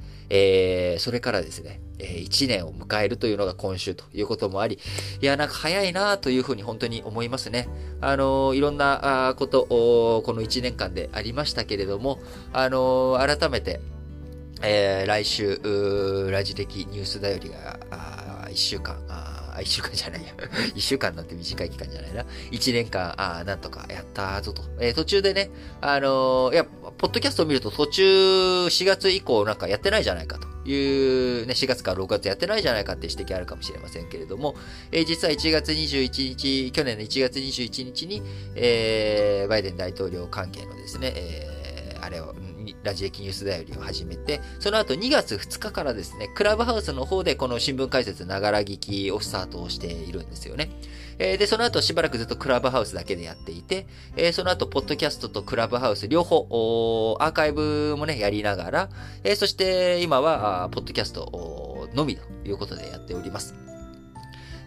[0.99, 4.79] それからですね、え1年を迎えるというのが今週ということもあり、
[5.21, 7.67] いや、なんか早いなというふうに本当に思いますね。
[8.01, 12.19] あの、いろんなこと、この1年間でありましたけれども、
[12.53, 13.79] あの、改めて、
[14.61, 15.59] えー、来週、
[16.31, 20.33] ラジ歴ニュースだよりが、あ1週間、あ1週間じゃないや。
[20.75, 22.25] 1週間なんて短い期間じゃないな。
[22.51, 24.63] 1年間、あなんとかやったぞと。
[24.79, 25.49] えー、途中でね、
[25.81, 26.65] あのー、いや、
[26.97, 28.03] ポッドキャストを見ると途中
[28.65, 34.55] 4月以降なんかやってないじゃないかという、ね、4月から6月やってないじゃないかって指摘あるかもしれませんけれども、
[34.91, 38.23] えー、実は1月21日、去年の1月21日に、
[38.55, 42.33] えー、バイデン大統領関係のですね、えー、あれを、
[42.87, 50.69] ラジエキニュースだよりを始めて、その後2月2日からですね、クラブハウスの方でこの新聞解説ながら聞きをスタートをしているんですよね。
[51.19, 58.89] えー、で、その後しばらくずっとクラブハウスだけでやっていて、えー、その後、ポッドキャストとクラブハウス両方、アーカイブもね、やりながら、
[59.23, 63.66] えー、そして今は、ポッドキャストのみということでやっております。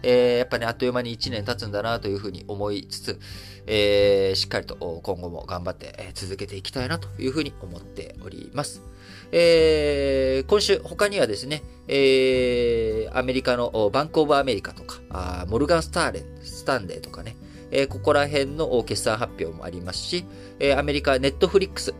[0.03, 3.19] えー、やっぱね、あっという間に1年経つんだなというふうに思いつつ、
[3.67, 8.81] えー、しっかりと今後も頑張って続けていきたいなというふうに思っております。
[9.31, 17.35] えー、今週、他にはですね、えー、アメリカのバンクオブアメリカとか、あモルガンスターレン、スタンレーとかね、
[17.71, 20.25] え、ここら辺の決算発表もありますし、
[20.59, 21.93] え、アメリカネットフリックス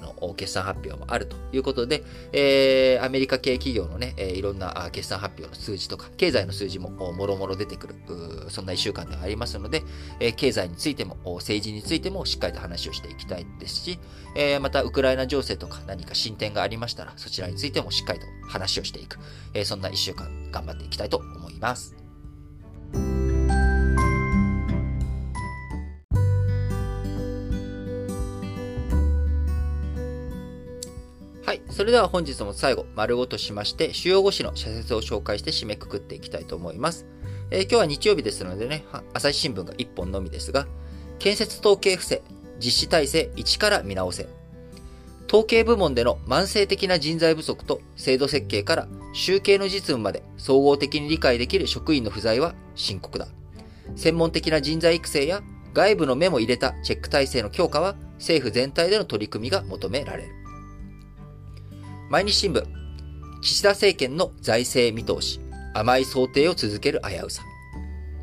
[0.00, 7.94] の決算発表もあるということで、え、アメリカ系企業のね、え、いろんな決算発表の数字とか、経済の数字ももろもろ出てくる、
[8.48, 9.82] そんな一週間ではありますので、
[10.20, 13.98] え、経済についても、政治についてもしっかりと話をしていきたいですし、
[14.36, 19.18] え、またウクライナ情勢とか何か進展がありましたら、そちらについてもしっかりと話をしていく、
[19.54, 21.96] え、そんな一週間頑張っていきたいと思います。
[31.72, 37.06] それでは本日も最後、丸ごとしまして、主要語詞の社説を紹介して締めくくっていきたいと思います。
[37.50, 40.66] えー、今日は日曜日ですのでね、朝日新聞が1本のみですが、
[41.18, 42.20] 建設統計不正、
[42.58, 44.28] 実施体制1から見直せ。
[45.28, 53.28] 統計部門での慢性的な人材不足と制度設計から集計の実務まで総合的に理解できる職員の不在は深刻だ。
[53.96, 55.40] 専門的な人材育成や
[55.72, 60.41] 外部の目も入れたチェック体制の強化は政府全体での取り組みが求められる。
[62.12, 62.62] 毎日新聞、
[63.40, 65.40] 岸田政権の財政見通し、
[65.72, 67.42] 甘い想定を続ける危うさ。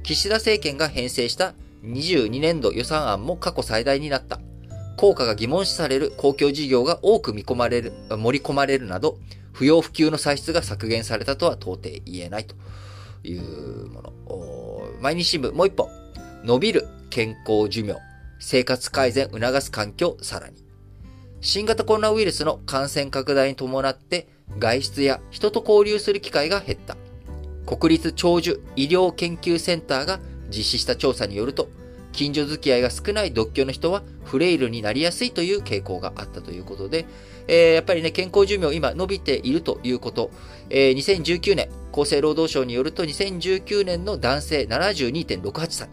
[0.04, 4.40] 岸田政権が編成した22年度予算案も過去最大になった。
[4.96, 9.18] 効果が疑問視される公共事業が多く見込まれる、盛り込まれるなど、
[9.54, 12.54] 不要不急の歳出が削減されたとは到底言えないと
[13.24, 14.14] いうもの。
[15.02, 15.90] 毎日新聞、もう一本。
[16.44, 17.96] 伸びる健康寿命、
[18.40, 20.69] 生活改善促す環境、さらに。
[21.42, 24.28] 新型コロナウイルスの感染拡大に伴って
[24.58, 26.98] 外出や人と交流する機会が減った。
[27.66, 30.20] 国立長寿医療研究センターが
[30.50, 31.70] 実施した調査によると、
[32.12, 37.06] 近所付き合いが少ない独居の人はフレイルになりやすいという傾向があったということで、
[37.48, 40.32] えー、やっぱりね、健康寿命今伸びているということ、
[40.70, 45.90] えー、2019年、厚生労働省によると2019年の男性72.68歳、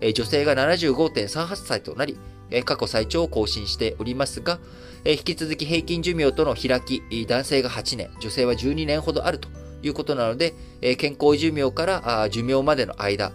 [0.00, 2.18] えー、女性が75.38歳となり、
[2.64, 4.58] 過去最長を更新しておりますが、
[5.04, 9.48] 引き続き平均寿命との開き、男性が8年、女性は12年ほどあると
[9.82, 10.54] いうことなので、
[10.98, 13.32] 健康寿命から寿命までの間、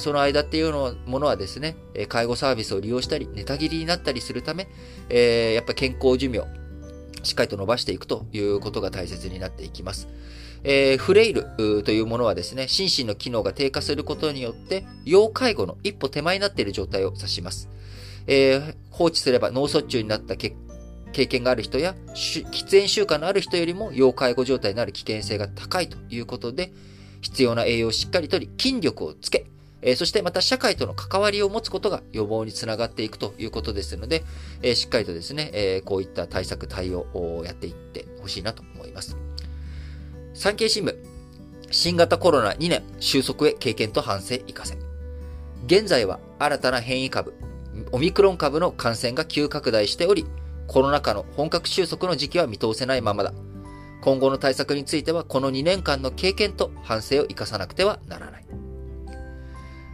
[0.00, 1.76] その間っていうのものはですね、
[2.08, 4.68] 介護サービスを利用したり、寝たきりになったりするため、
[5.54, 6.44] やっぱ健康寿命、
[7.22, 10.08] しっかりと伸ばしていくということが大切になっていきます。
[10.64, 11.46] えー、フレイル
[11.84, 17.68] というものはですね、心身の機能が低下することによって、要介護の一歩手前になっている状態を指します。
[18.28, 20.54] えー、放置すれば脳卒中になった経
[21.12, 26.72] 験がある人や、喫煙習慣のある人よりも要介護状態になる危険性が高いということで、
[27.22, 29.46] 必要な栄養をしっかりとり、筋力をつけ、
[29.80, 34.24] えー、そしてまた社会との関わりを持つことが予防につながっていくということですので、
[34.62, 39.16] えー、しっかりとですね、えー、こういった対策、対応をやっていってほしいなと思います。
[40.34, 40.96] 産経新聞、
[41.70, 44.76] 新型コロナ2年収束へ経験と反省生かせ。
[45.66, 47.34] 現在は新たな変異株、
[47.92, 50.26] オミクロン株の感染が急拡大しており、
[50.66, 53.32] コロナ禍の本格収束の時期は見通せないままだ。
[54.00, 58.46] 今後の対策については、この2年間の経験と反省を生かさなくてはならない。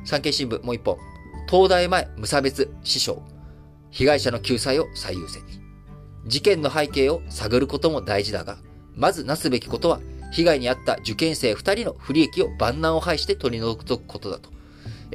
[0.04, 0.98] 産経新聞もう一本。
[1.48, 3.16] 東大前無差別死傷。
[3.90, 5.60] 被害者の救済を最優先に。
[6.26, 8.58] 事件の背景を探ることも大事だが、
[8.94, 10.00] まずなすべきことは、
[10.32, 14.53] 被害に遭った受験生2人の不利益を万難を排して取り除くことだと。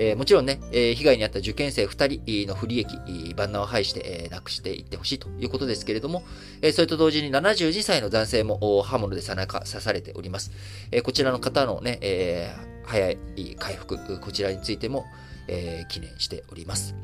[0.01, 2.87] えー、もちろんね、え、被害に遭った受験生2人の不利益、
[3.35, 6.23] 万難を排して、え、なくしていってほしいということですけれども、
[6.61, 10.51] えそれと同時に72歳の男性も刃物で背中刺されております。
[10.93, 13.17] えこちらの方のね、え早い
[13.59, 15.05] 回復、こちらについても、
[15.49, 16.95] え記念しております。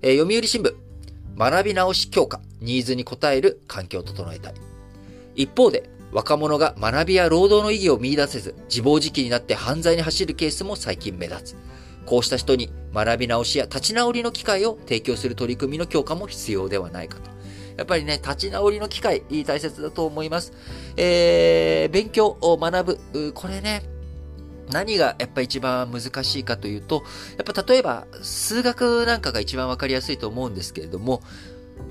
[0.00, 0.74] え読売新聞、
[1.36, 4.54] 学び直し強化、ニーズに応える環境を整えたい。
[5.34, 11.56] 一方で、若者が学びや労働の意義を見出せず、自暴自棄になって犯罪に走るケースも最近目立つ。
[12.06, 17.30] こうした人に学び直しや立ち直りの機会を提供する取り組みの強化も必要ではないかと。
[17.76, 20.54] やっぱりね、立ち直りの機会、大切だと思います。
[20.96, 23.32] えー、勉強を学ぶ。
[23.34, 23.82] これね、
[24.70, 27.04] 何がやっぱ一番難しいかというと、
[27.36, 31.22] やっぱ例えば数学なんかが一番わかりやすいと思うんですけれども、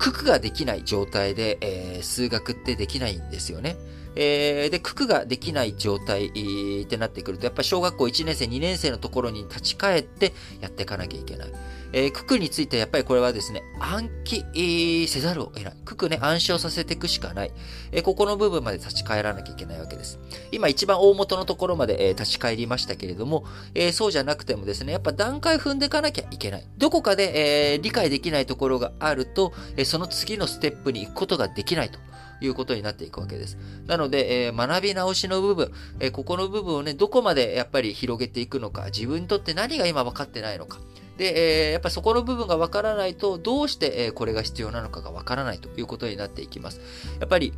[0.00, 3.76] 九九ができない状態で、えー、数学ってできないんですよね。
[4.16, 11.52] えー、で、九九ができない状態ってなってくると、やっぱり小学校1年生、2年生のところに立ち返ってやっていかなきゃいけない。
[11.92, 15.76] えー、九九についてやっぱりこれはですね、暗記せざるを得ない。
[15.84, 17.52] 九九ね、暗唱させていくしかない。
[17.92, 20.18] えー、ここの部分まで立ち返らなきゃいけないわけです。
[20.50, 23.44] 今一番大元のところまで、えー、立ち返りましたけれども、
[23.74, 26.66] えー、そうじゃなくてもですね、やっぱ段階踏んでいかなきゃいけない。
[26.78, 31.98] どこかで、えー、理解できないところがあると、えー、その次のステップに行くことができないと。
[32.40, 33.56] いうことになっていくわけです。
[33.86, 40.78] なので、えー、学び直しの部分、えー、ここの部分をね、どこまでやっぱり広げていくのか、自分にとって何が今分かってないのか。
[41.16, 46.80] で、えー、やっぱそこの部分が分からないと、どうして、えこれが必要なのかが分からないということになっていきます。
[47.20, 47.54] やっぱり、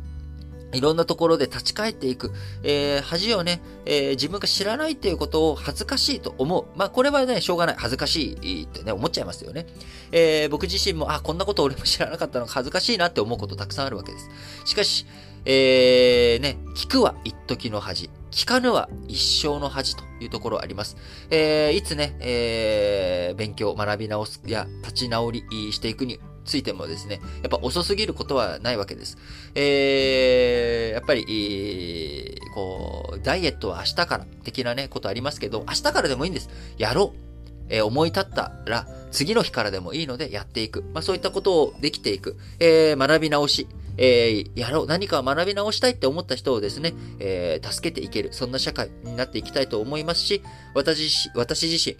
[0.71, 2.31] いろんなところで立ち返っていく。
[2.63, 6.65] えー、恥をね、えー、自分が知らないっていうことを恥ずかしいと思う。
[6.77, 7.75] まあ、これはね、しょうがない。
[7.77, 9.65] 恥ずかしいってね、思っちゃいますよね。
[10.11, 14.29] えー、僕自身も、あ、こんなこと俺も知らなかったの恥ずかしいなって思うことたくさんあるわけです。
[14.65, 15.05] しかし、
[15.45, 18.09] えー、ね、聞くは一時の恥。
[18.31, 20.97] 聞かぬは一生の恥というところあります。
[21.31, 26.19] えー、いつね、えー、勉強、学び直すや立ち直りしていくに
[26.49, 29.17] ついてもですね、やっぱ遅すぎることはないわけです。
[29.55, 36.49] えー、やっぱり、こう、ダイエットは明日から的なね、ことありますけど、明日からでもいいんです。
[36.77, 37.29] やろう。
[37.69, 40.83] えー、思い立ったら、次の日からでもいいのでやっていく。
[40.93, 42.35] まあそういったことをできていく。
[42.59, 43.67] えー、学び直し。
[44.01, 50.41] えー、やろう、何か学び直したいって思った人をですね、えー、助けていける、そんな社会になっていきたいと思いますし、
[50.73, 51.97] 私、私自身、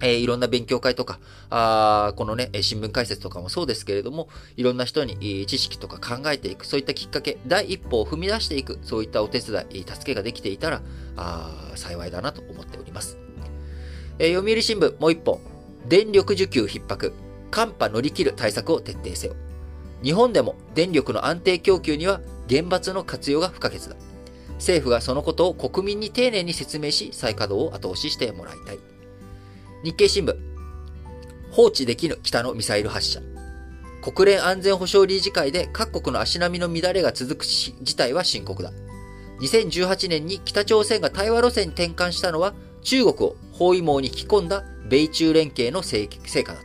[0.00, 1.18] えー、いろんな勉強会とか、
[1.50, 10.82] あこのね、新聞解説とかもそうですけれども、いろんな人に知識とか考えていく、そういったきっかけ、第一歩を踏み出していく、そういったお手伝い、助けができていたら、
[11.16, 13.18] あ幸いだなと思っております。
[14.18, 15.40] えー、読売新聞、もう一本。
[15.88, 17.12] 電力需給逼迫、
[17.50, 19.34] 寒波乗り切る対策を徹底せよ。
[20.02, 23.96] 日本でも電力の安定供給には原発の活用が不可欠だ。
[24.54, 28.78] 政府がそのことを国民に丁寧に説明し、再稼働を後押ししてもらいたい。
[29.82, 30.36] 日経新聞、
[31.50, 33.22] 放置できぬ北のミサイル発射。
[34.02, 38.72] 国連安全保障理事会で各国の足並みの乱れが続く事態は深刻だ。
[39.40, 42.52] 2018年に北朝鮮が対話路線に転換したのは
[42.82, 46.62] 中国を包囲網に引き込んだ米中連携の成果だっ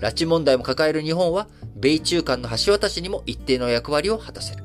[0.00, 0.08] た。
[0.08, 4.64] 拉致問題も抱える日本は米中間の橋渡しにも一定の役割を果たせる。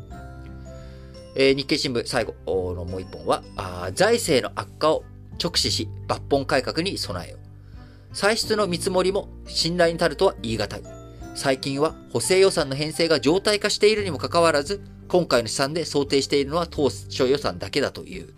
[1.36, 3.44] えー、日経新聞最後のもう一本は、
[3.94, 5.04] 財政の悪化を
[5.42, 7.49] 直視し抜本改革に備えよう。
[8.12, 10.84] 歳出の見積もりも信頼に足るとは言い難い。
[11.36, 18.34] 最近は補正予算の編成が常態化しているにもかかわらず、今回の試算で想定しているのは当初予算だけだという、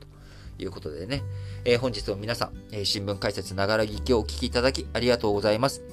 [0.57, 1.23] ということでね。
[1.63, 5.83] えー、本日も皆さん、えー、新聞解説ながら聞きをお聞きいただきありがとうございます。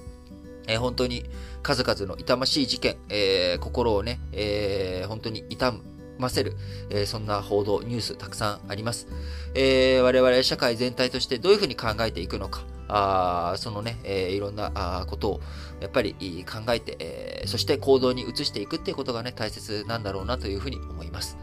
[0.67, 1.25] えー、本当に
[1.63, 5.81] 数々の痛ましい事件、えー、心をね、えー、本当に痛む、
[6.19, 6.57] ませる、
[6.91, 9.09] えー、そんな報道、ニュースたくさんあります。
[9.55, 15.41] えー、我々社会全体としてどういうふうに考えていくのか、あそのね、えー、いろんなあことを
[15.81, 16.15] やっぱり
[16.45, 21.37] 考えて、えー、そして行動に移していくっていうことがね、大切なんだろうなというふうに思います。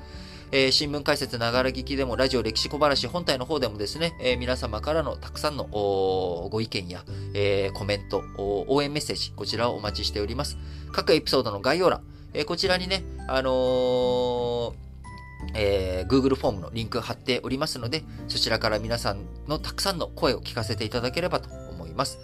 [0.52, 7.04] えー、新聞解説ながら聞きでも、ラジオ歴史小話本体の方でもですね、えー、皆様からのたくさんのご意見や、
[7.34, 10.58] えー、コメント、応援メッセージ、こちらをお待ちしております。
[10.92, 12.04] 各エピソードの概要欄、
[12.36, 14.76] えこちらにね、あの
[15.54, 22.20] えー、Google フォームのリンク貼っておりますので、そちらから皆さんのたくさんの声を聞かせていただければと思います。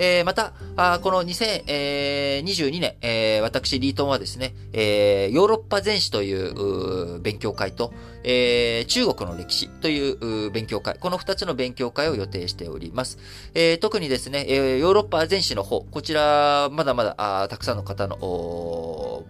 [0.00, 7.92] えー、また、あこの2022年、えー、私、リートンはですね、えー、ヨーロッパ全史という勉強会と、
[8.22, 13.18] えー、中国の歴史という勉強会、この2つの勉強会を予定しております。
[13.54, 19.26] えー、特にですね、えー、ヨーロッパ全史の方、こちら、まだまだあたくさんの方の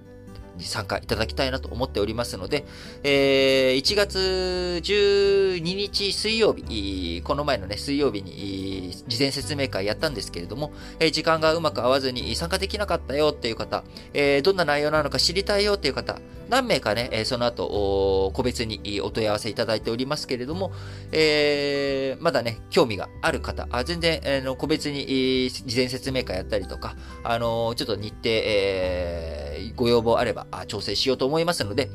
[0.64, 2.64] 参加いただきたいなと思っておりますので、
[3.02, 13.84] えー、1月12日水曜日、この前のね、水曜日に事前説明会やったんですけれども、え時間がうまく合わずに参加できなかったよっていう方、
[14.14, 20.72] えー、どんな内容なのか知りたいよっていう方、何名かね、その後、個別にお問い合わせいただいておりますけれども、
[21.12, 31.90] えー、まだね、興味がある方、あ全然、えー、個別に事前説明会やったりとか、あのちょっと日程、えー、ご要望あれば調整しようと思いますので、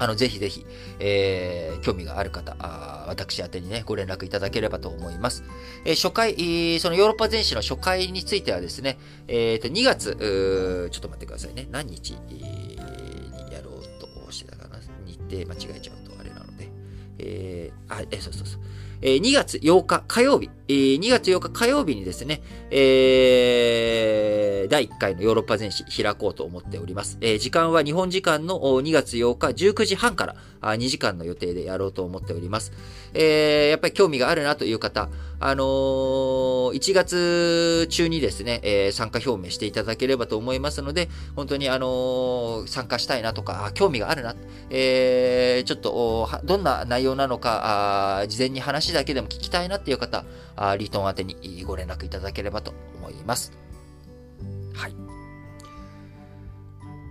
[0.00, 0.64] あの、ぜひぜひ、
[1.00, 5.44] えー、興味がある方、あ私宛にね、ご連絡いただければと思います。
[5.84, 11.66] えー、初回、そのヨーロッパ全史の初回についてはですね、えっ、ー、と、2月、ちょっと待ってくださいね。
[11.70, 12.16] 何日、っ
[14.44, 14.78] てたかな？
[15.06, 16.68] 日程間違えちゃうとあれなので、
[17.18, 18.60] えー、あ、え、そうそうそう。
[19.02, 27.18] えー、2月8日火曜日、えー、2月8日火曜日にですね、えー、第1回のヨーロッパ全史開こうと思っております。
[27.20, 32.72] え、時間は日本時間の2月8日19時半からあ2時間の予定でやろうと思っております。
[33.14, 35.08] えー、やっぱり興味があるなという方、
[35.40, 44.34] あのー、1月中にですね、えー、参加表明していただければと思いますので、本当にあの、参加したいなとか、興味があるな、
[44.70, 50.24] え、ちょっと、どんな内容なのか、事前に話だけでも聞きたいなっていう方、
[50.56, 53.67] あリートン宛てにご連絡いただければと思います。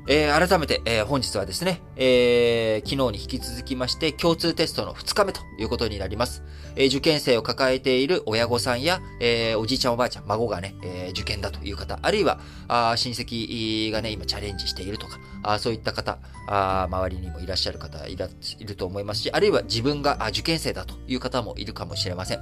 [0.09, 6.43] えー、改めて、えー、本日はですね、えー、昨日に引き続きまして、共通テストの2日目ということになります。
[6.77, 12.39] え受験生を抱えている親御さんや、えおじいちゃんおばあちゃん、孫がね、え受験だという方、あるいは、
[12.69, 15.19] あ親戚がね、今チャレンジしているとか、
[15.53, 16.17] あそういった方、
[16.47, 18.27] あ周りにもいらっしゃる方いら
[18.59, 22.39] いると思いますし、あるいは自分があ受験生だという方もいるかもしれません。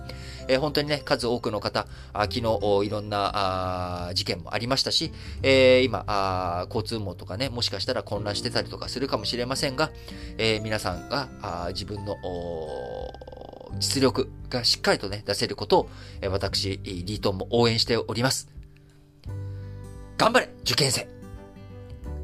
[0.47, 2.41] え本当にね、数多くの方、あ昨日
[2.85, 5.11] いろんなあ事件もありましたし、
[5.43, 9.91] え今あ、交通網とかね、もしかしたら混乱してたりとかするかもしれませんが、
[10.37, 12.15] え皆さんがあ自分の
[13.79, 15.89] 実力がしっかりとね、出せることを、
[16.21, 18.49] え私、リートンも応援しております。
[20.17, 21.07] 頑張れ受験生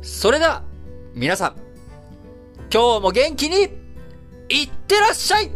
[0.02, 0.64] それでは、
[1.14, 1.56] 皆さん、
[2.74, 3.64] 今日も元気に、
[4.48, 5.52] いってらっしゃい。